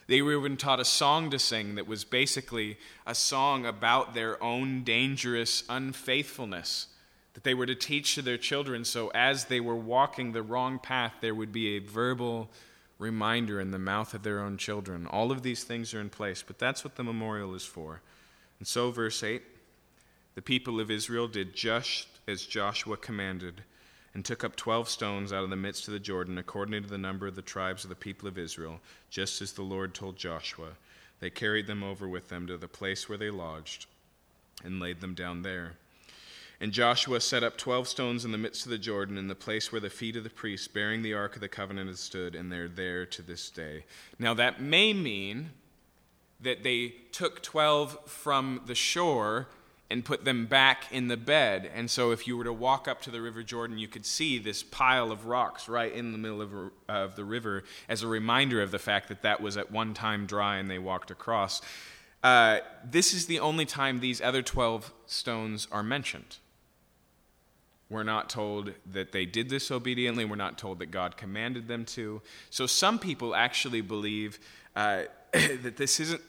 [0.08, 4.42] They were even taught a song to sing that was basically a song about their
[4.42, 6.88] own dangerous unfaithfulness
[7.34, 10.80] that they were to teach to their children so as they were walking the wrong
[10.80, 12.50] path, there would be a verbal
[12.98, 15.06] reminder in the mouth of their own children.
[15.08, 18.02] All of these things are in place, but that's what the memorial is for.
[18.60, 19.42] And so, verse 8
[20.36, 23.64] the people of Israel did just as Joshua commanded
[24.14, 26.98] and took up twelve stones out of the midst of the Jordan, according to the
[26.98, 28.80] number of the tribes of the people of Israel,
[29.10, 30.70] just as the Lord told Joshua.
[31.20, 33.88] They carried them over with them to the place where they lodged
[34.64, 35.74] and laid them down there.
[36.62, 39.72] And Joshua set up twelve stones in the midst of the Jordan, in the place
[39.72, 42.50] where the feet of the priests bearing the ark of the covenant had stood, and
[42.50, 43.84] they're there to this day.
[44.18, 45.50] Now, that may mean
[46.40, 49.48] that they took twelve from the shore
[49.90, 51.70] and put them back in the bed.
[51.74, 54.40] And so, if you were to walk up to the River Jordan, you could see
[54.40, 56.54] this pile of rocks right in the middle of,
[56.90, 60.26] of the river as a reminder of the fact that that was at one time
[60.26, 61.62] dry and they walked across.
[62.24, 66.38] Uh, this is the only time these other 12 stones are mentioned.
[67.88, 70.26] We're not told that they did this obediently.
[70.26, 72.22] We're not told that God commanded them to.
[72.50, 74.40] So some people actually believe
[74.76, 75.04] uh,
[75.34, 76.22] that this isn't,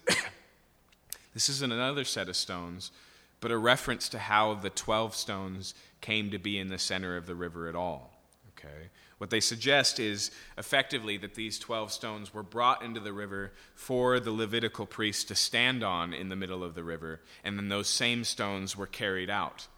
[1.35, 2.91] this isn't another set of stones,
[3.40, 7.26] but a reference to how the 12 stones came to be in the center of
[7.26, 8.12] the river at all.
[8.58, 8.88] Okay?
[9.18, 14.20] What they suggest is effectively that these 12 stones were brought into the river for
[14.20, 17.88] the Levitical priests to stand on in the middle of the river, and then those
[17.88, 19.68] same stones were carried out.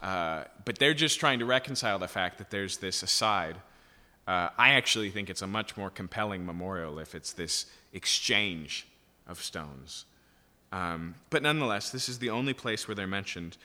[0.00, 3.56] Uh, but they're just trying to reconcile the fact that there's this aside.
[4.26, 8.86] Uh, I actually think it's a much more compelling memorial if it's this exchange
[9.28, 10.06] of stones.
[10.72, 13.58] Um, but nonetheless, this is the only place where they're mentioned.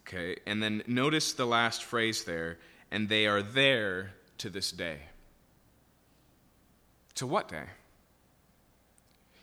[0.00, 2.58] Okay, and then notice the last phrase there
[2.90, 4.98] and they are there to this day.
[7.16, 7.64] To what day?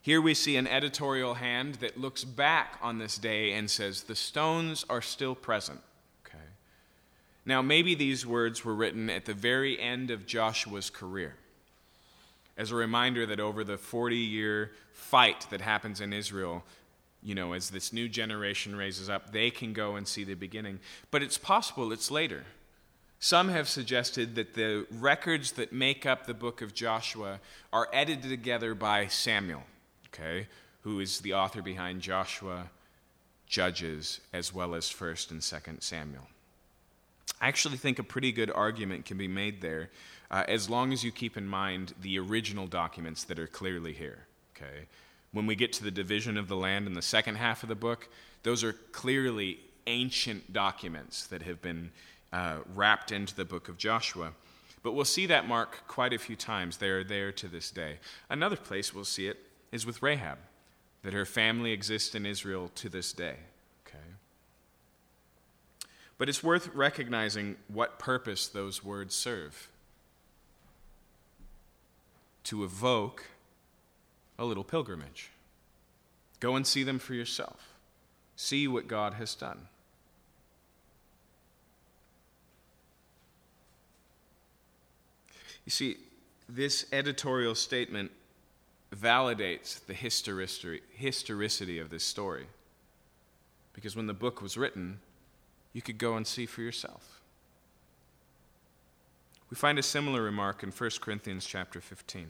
[0.01, 4.15] Here we see an editorial hand that looks back on this day and says, The
[4.15, 5.81] stones are still present.
[6.25, 6.43] Okay.
[7.45, 11.35] Now, maybe these words were written at the very end of Joshua's career
[12.57, 16.63] as a reminder that over the 40 year fight that happens in Israel,
[17.21, 20.79] you know, as this new generation raises up, they can go and see the beginning.
[21.09, 22.43] But it's possible it's later.
[23.19, 27.39] Some have suggested that the records that make up the book of Joshua
[27.71, 29.63] are edited together by Samuel,
[30.07, 30.47] okay,
[30.81, 32.69] who is the author behind Joshua,
[33.47, 36.27] Judges, as well as 1st and 2nd Samuel.
[37.39, 39.89] I actually think a pretty good argument can be made there
[40.31, 44.25] uh, as long as you keep in mind the original documents that are clearly here,
[44.55, 44.87] okay?
[45.31, 47.75] When we get to the division of the land in the second half of the
[47.75, 48.07] book,
[48.43, 51.91] those are clearly ancient documents that have been
[52.31, 54.33] uh, wrapped into the book of Joshua.
[54.81, 56.77] But we'll see that mark quite a few times.
[56.77, 57.99] They are there to this day.
[58.29, 59.37] Another place we'll see it
[59.71, 60.37] is with Rahab,
[61.03, 63.35] that her family exists in Israel to this day.
[63.87, 63.97] Okay?
[66.17, 69.69] But it's worth recognizing what purpose those words serve
[72.45, 73.25] to evoke
[74.37, 75.31] a little pilgrimage.
[76.39, 77.73] Go and see them for yourself.
[78.35, 79.67] See what God has done.
[85.65, 85.97] You see,
[86.49, 88.11] this editorial statement
[88.93, 92.47] validates the historicity of this story.
[93.73, 94.99] Because when the book was written,
[95.71, 97.12] you could go and see for yourself.
[99.53, 102.25] We find a similar remark in 1 Corinthians chapter 15.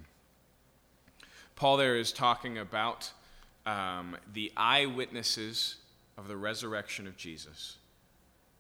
[1.56, 3.14] Paul there is talking about
[3.66, 5.78] um, the eyewitnesses
[6.18, 7.78] of the resurrection of Jesus.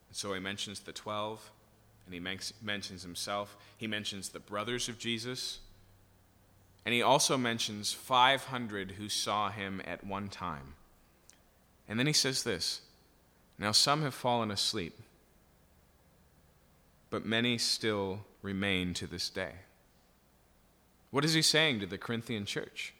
[0.07, 1.51] And so he mentions the 12,
[2.05, 2.21] and he
[2.61, 3.57] mentions himself.
[3.75, 5.59] He mentions the brothers of Jesus.
[6.85, 10.75] And he also mentions 500 who saw him at one time.
[11.89, 12.79] And then he says this
[13.59, 14.97] Now some have fallen asleep,
[17.09, 19.53] but many still remain to this day.
[21.09, 22.93] What is he saying to the Corinthian church?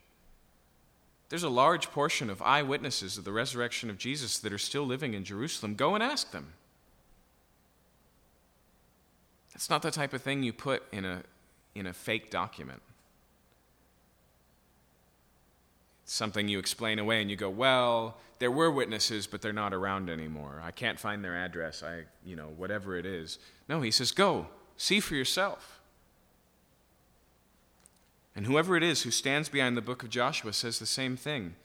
[1.29, 5.13] There's a large portion of eyewitnesses of the resurrection of Jesus that are still living
[5.13, 5.75] in Jerusalem.
[5.75, 6.53] Go and ask them.
[9.55, 11.23] It's not the type of thing you put in a,
[11.75, 12.81] in a fake document.
[16.03, 19.73] It's something you explain away and you go, well, there were witnesses, but they're not
[19.73, 20.61] around anymore.
[20.63, 21.81] I can't find their address.
[21.81, 23.39] I, you know, whatever it is.
[23.69, 24.47] No, he says, go,
[24.77, 25.79] see for yourself.
[28.35, 31.55] And whoever it is who stands behind the book of Joshua says the same thing.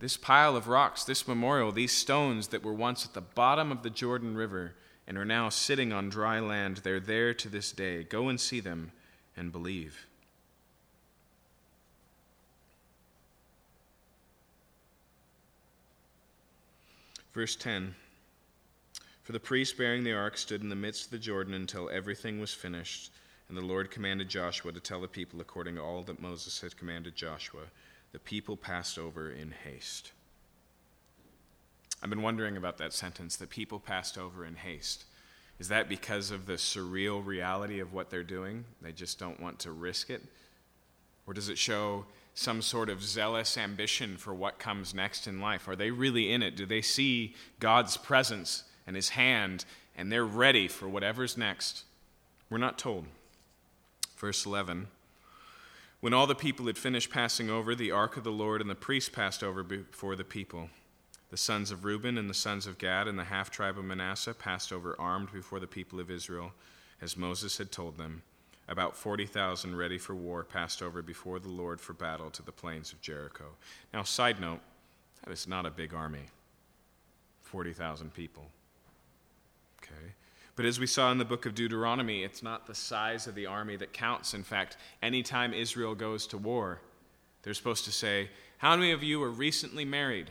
[0.00, 3.82] This pile of rocks, this memorial, these stones that were once at the bottom of
[3.82, 4.74] the Jordan River,
[5.06, 6.78] and are now sitting on dry land.
[6.78, 8.04] They're there to this day.
[8.04, 8.92] Go and see them
[9.36, 10.06] and believe.
[17.32, 17.94] Verse 10
[19.28, 22.40] For the priest bearing the ark stood in the midst of the Jordan until everything
[22.40, 23.12] was finished,
[23.50, 26.78] and the Lord commanded Joshua to tell the people according to all that Moses had
[26.78, 27.64] commanded Joshua.
[28.12, 30.12] The people passed over in haste.
[32.02, 35.04] I've been wondering about that sentence that people passed over in haste.
[35.58, 38.64] Is that because of the surreal reality of what they're doing?
[38.80, 40.22] They just don't want to risk it?
[41.26, 45.68] Or does it show some sort of zealous ambition for what comes next in life?
[45.68, 46.56] Are they really in it?
[46.56, 51.84] Do they see God's presence and His hand and they're ready for whatever's next?
[52.48, 53.04] We're not told.
[54.16, 54.88] Verse 11
[56.00, 58.74] When all the people had finished passing over, the ark of the Lord and the
[58.74, 60.70] priest passed over before the people.
[61.30, 64.32] The sons of Reuben and the sons of Gad and the half tribe of Manasseh
[64.32, 66.52] passed over armed before the people of Israel,
[67.02, 68.22] as Moses had told them.
[68.66, 72.92] About 40,000 ready for war passed over before the Lord for battle to the plains
[72.92, 73.44] of Jericho.
[73.92, 74.60] Now, side note,
[75.24, 76.26] that is not a big army
[77.42, 78.46] 40,000 people.
[79.90, 80.12] Okay?
[80.56, 83.46] But as we saw in the book of Deuteronomy, it's not the size of the
[83.46, 84.34] army that counts.
[84.34, 86.80] In fact, anytime Israel goes to war,
[87.42, 90.30] they're supposed to say, How many of you are recently married?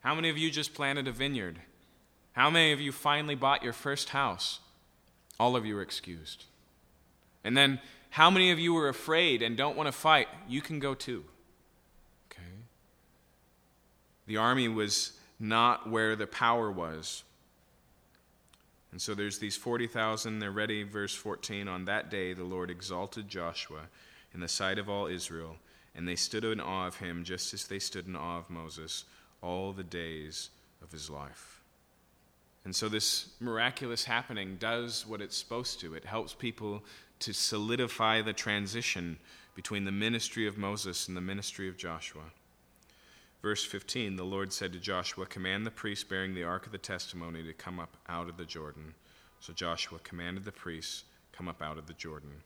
[0.00, 1.60] How many of you just planted a vineyard?
[2.32, 4.60] How many of you finally bought your first house?
[5.40, 6.44] All of you are excused.
[7.42, 7.80] And then,
[8.10, 10.28] how many of you are afraid and don't want to fight?
[10.48, 11.24] You can go too.
[12.30, 12.42] Okay?
[14.26, 17.24] The army was not where the power was.
[18.94, 20.84] And so there's these 40,000, they're ready.
[20.84, 23.88] Verse 14 On that day, the Lord exalted Joshua
[24.32, 25.56] in the sight of all Israel,
[25.96, 29.02] and they stood in awe of him just as they stood in awe of Moses
[29.42, 30.50] all the days
[30.80, 31.60] of his life.
[32.64, 35.94] And so this miraculous happening does what it's supposed to.
[35.94, 36.84] It helps people
[37.18, 39.18] to solidify the transition
[39.56, 42.30] between the ministry of Moses and the ministry of Joshua.
[43.44, 46.78] Verse 15 The Lord said to Joshua, Command the priests bearing the ark of the
[46.78, 48.94] testimony to come up out of the Jordan.
[49.38, 52.42] So Joshua commanded the priests, Come up out of the Jordan.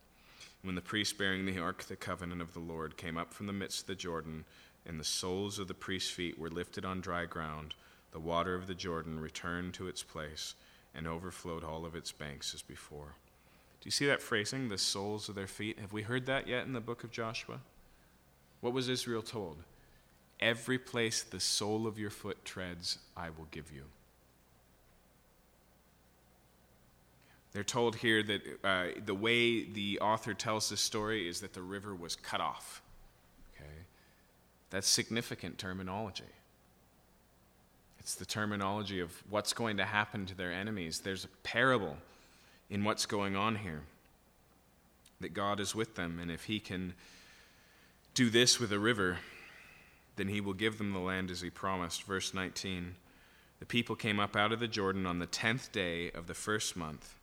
[0.62, 3.46] When the priests bearing the ark of the covenant of the Lord came up from
[3.46, 4.44] the midst of the Jordan,
[4.86, 7.74] and the soles of the priests' feet were lifted on dry ground,
[8.10, 10.56] the water of the Jordan returned to its place
[10.96, 13.14] and overflowed all of its banks as before.
[13.80, 15.78] Do you see that phrasing, the soles of their feet?
[15.78, 17.60] Have we heard that yet in the book of Joshua?
[18.60, 19.58] What was Israel told?
[20.40, 23.82] Every place the sole of your foot treads, I will give you.
[27.52, 31.62] They're told here that uh, the way the author tells this story is that the
[31.62, 32.82] river was cut off.
[33.56, 33.70] Okay?
[34.70, 36.24] That's significant terminology.
[37.98, 41.01] It's the terminology of what's going to happen to their enemies.
[41.01, 41.97] There's a parable
[42.70, 43.82] in what's going on here
[45.20, 46.94] that God is with them, and if He can
[48.15, 49.19] do this with a river,
[50.18, 52.02] then he will give them the land as he promised.
[52.02, 52.94] Verse 19
[53.60, 56.76] The people came up out of the Jordan on the tenth day of the first
[56.76, 57.14] month.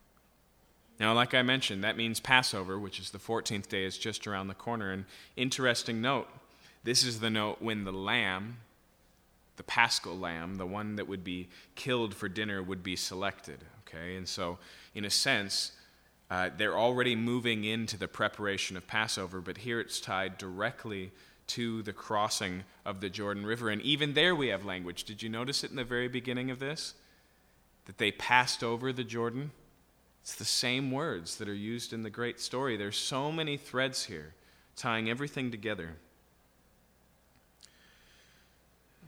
[0.98, 4.48] Now, like I mentioned, that means Passover, which is the 14th day, is just around
[4.48, 4.90] the corner.
[4.90, 5.04] And
[5.36, 6.28] interesting note
[6.84, 8.58] this is the note when the lamb,
[9.56, 13.58] the paschal lamb, the one that would be killed for dinner, would be selected.
[13.80, 14.16] Okay?
[14.16, 14.58] And so,
[14.94, 15.72] in a sense,
[16.30, 21.12] uh, they're already moving into the preparation of Passover, but here it's tied directly
[21.48, 23.70] to the crossing of the Jordan River.
[23.70, 25.04] And even there we have language.
[25.04, 26.94] Did you notice it in the very beginning of this?
[27.84, 29.52] That they passed over the Jordan?
[30.22, 32.76] It's the same words that are used in the great story.
[32.76, 34.34] There's so many threads here
[34.74, 35.96] tying everything together.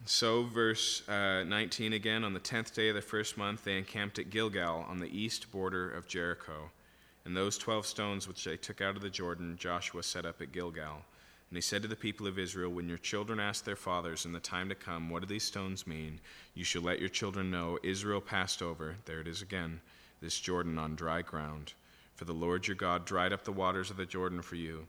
[0.05, 4.19] So, verse uh, 19 again, on the tenth day of the first month, they encamped
[4.19, 6.70] at Gilgal on the east border of Jericho.
[7.24, 10.51] And those twelve stones which they took out of the Jordan, Joshua set up at
[10.51, 11.02] Gilgal.
[11.51, 14.33] And he said to the people of Israel, When your children ask their fathers in
[14.33, 16.20] the time to come, What do these stones mean?
[16.55, 19.81] You shall let your children know Israel passed over, there it is again,
[20.20, 21.73] this Jordan on dry ground.
[22.16, 24.87] For the Lord your God dried up the waters of the Jordan for you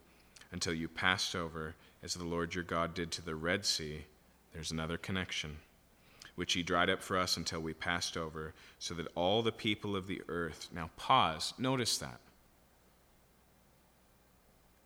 [0.52, 4.06] until you passed over, as the Lord your God did to the Red Sea.
[4.52, 5.57] There's another connection,
[6.36, 9.95] which he dried up for us until we passed over, so that all the people
[9.95, 10.69] of the earth.
[10.73, 11.53] Now, pause.
[11.57, 12.19] Notice that.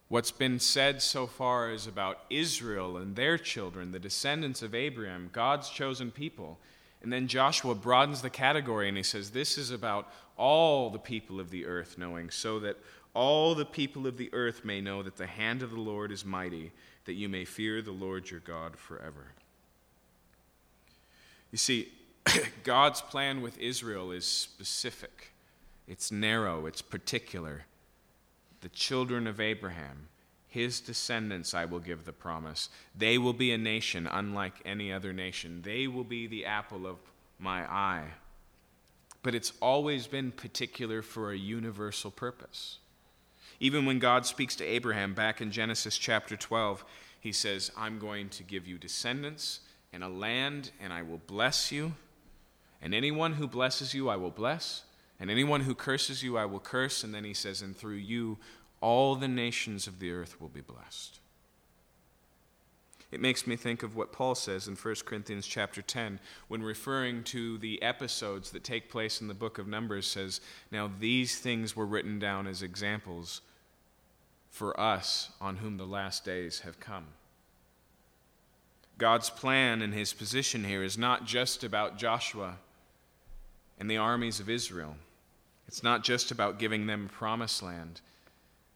[0.09, 5.29] What's been said so far is about Israel and their children, the descendants of Abraham,
[5.31, 6.59] God's chosen people.
[7.01, 11.39] And then Joshua broadens the category and he says, This is about all the people
[11.39, 12.77] of the earth knowing, so that
[13.13, 16.25] all the people of the earth may know that the hand of the Lord is
[16.25, 16.71] mighty,
[17.05, 19.33] that you may fear the Lord your God forever.
[21.51, 21.91] You see,
[22.63, 25.33] God's plan with Israel is specific,
[25.87, 27.65] it's narrow, it's particular
[28.63, 30.07] the children of Abraham,
[30.47, 32.69] his descendants, I will give the promise.
[32.97, 35.61] They will be a nation unlike any other nation.
[35.63, 36.97] They will be the apple of
[37.37, 38.05] my eye.
[39.21, 42.79] But it's always been particular for a universal purpose.
[43.59, 46.85] Even when God speaks to Abraham back in Genesis chapter 12,
[47.19, 49.59] he says, I'm going to give you descendants
[49.91, 51.93] and a land, and I will bless you.
[52.81, 54.83] And anyone who blesses you, I will bless.
[55.19, 57.03] And anyone who curses you, I will curse.
[57.03, 58.37] And then he says, And through you,
[58.81, 61.19] all the nations of the earth will be blessed.
[63.13, 67.23] It makes me think of what Paul says in 1 Corinthians chapter 10 when referring
[67.25, 70.41] to the episodes that take place in the book of Numbers says,
[70.71, 73.41] "Now these things were written down as examples
[74.49, 77.13] for us on whom the last days have come."
[78.97, 82.57] God's plan and his position here is not just about Joshua
[83.83, 84.95] and the armies of Israel.
[85.67, 87.99] It's not just about giving them promised land,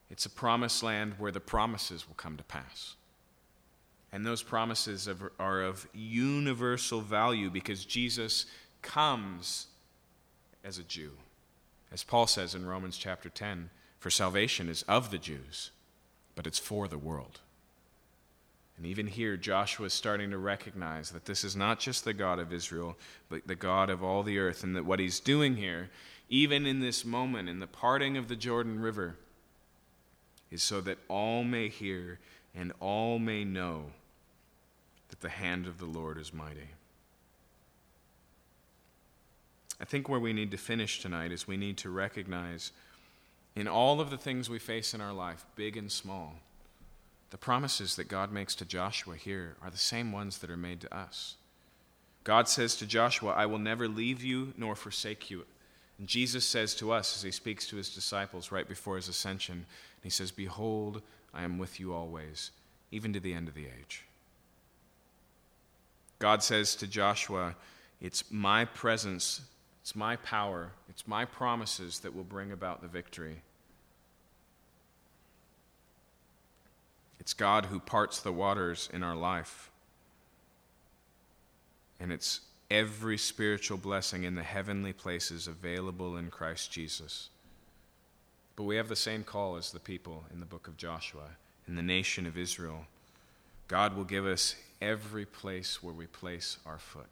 [0.09, 2.95] it's a promised land where the promises will come to pass.
[4.11, 5.07] And those promises
[5.39, 8.47] are of universal value because Jesus
[8.81, 9.67] comes
[10.65, 11.13] as a Jew.
[11.89, 13.69] As Paul says in Romans chapter 10,
[13.99, 15.71] for salvation is of the Jews,
[16.35, 17.39] but it's for the world.
[18.77, 22.37] And even here, Joshua is starting to recognize that this is not just the God
[22.37, 22.95] of Israel,
[23.27, 25.89] but the God of all the earth, and that what he's doing here
[26.29, 29.15] even in this moment, in the parting of the Jordan River,
[30.51, 32.19] is so that all may hear
[32.55, 33.85] and all may know
[35.09, 36.69] that the hand of the Lord is mighty.
[39.79, 42.71] I think where we need to finish tonight is we need to recognize
[43.55, 46.35] in all of the things we face in our life, big and small,
[47.29, 50.81] the promises that God makes to Joshua here are the same ones that are made
[50.81, 51.35] to us.
[52.23, 55.45] God says to Joshua, I will never leave you nor forsake you.
[55.97, 59.65] And Jesus says to us as he speaks to his disciples right before his ascension,
[60.03, 61.01] he says, Behold,
[61.33, 62.51] I am with you always,
[62.91, 64.03] even to the end of the age.
[66.19, 67.55] God says to Joshua,
[68.01, 69.41] It's my presence,
[69.81, 73.41] it's my power, it's my promises that will bring about the victory.
[77.27, 79.69] It's God who parts the waters in our life.
[81.99, 82.39] And it's
[82.71, 87.27] every spiritual blessing in the heavenly places available in Christ Jesus.
[88.55, 91.31] But we have the same call as the people in the book of Joshua,
[91.67, 92.85] in the nation of Israel.
[93.67, 97.09] God will give us every place where we place our foot.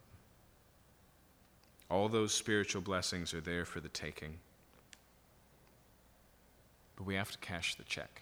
[1.91, 4.37] All those spiritual blessings are there for the taking.
[6.95, 8.21] But we have to cash the check.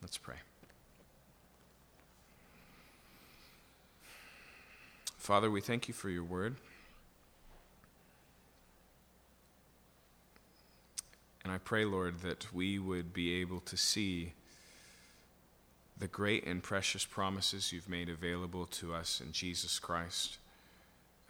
[0.00, 0.36] Let's pray.
[5.16, 6.56] Father, we thank you for your word.
[11.44, 14.32] And I pray, Lord, that we would be able to see
[15.98, 20.38] the great and precious promises you've made available to us in Jesus Christ.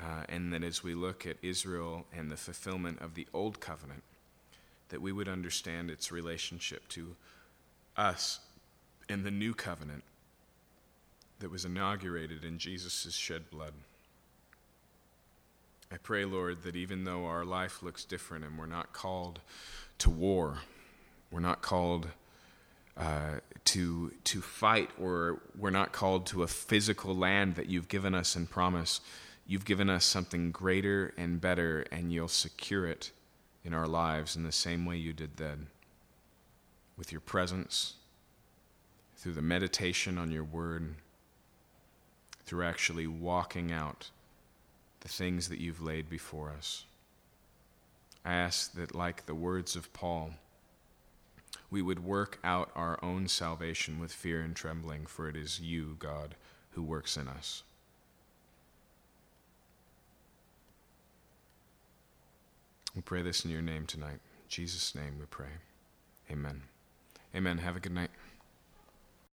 [0.00, 4.02] Uh, and that as we look at Israel and the fulfillment of the Old Covenant,
[4.90, 7.16] that we would understand its relationship to
[7.96, 8.40] us
[9.08, 10.04] in the New Covenant
[11.40, 13.72] that was inaugurated in Jesus' shed blood.
[15.90, 19.40] I pray, Lord, that even though our life looks different and we're not called
[19.98, 20.58] to war,
[21.30, 22.08] we're not called
[22.96, 28.14] uh, to, to fight, or we're not called to a physical land that you've given
[28.14, 29.00] us in promise.
[29.46, 33.12] You've given us something greater and better, and you'll secure it
[33.64, 35.68] in our lives in the same way you did then
[36.96, 37.94] with your presence,
[39.18, 40.94] through the meditation on your word,
[42.46, 44.10] through actually walking out
[45.00, 46.84] the things that you've laid before us.
[48.24, 50.30] I ask that, like the words of Paul,
[51.70, 55.96] we would work out our own salvation with fear and trembling, for it is you,
[55.98, 56.34] God,
[56.70, 57.62] who works in us.
[62.94, 64.12] We pray this in your name tonight.
[64.12, 65.46] In Jesus' name we pray.
[66.30, 66.62] Amen.
[67.34, 67.58] Amen.
[67.58, 68.10] Have a good night.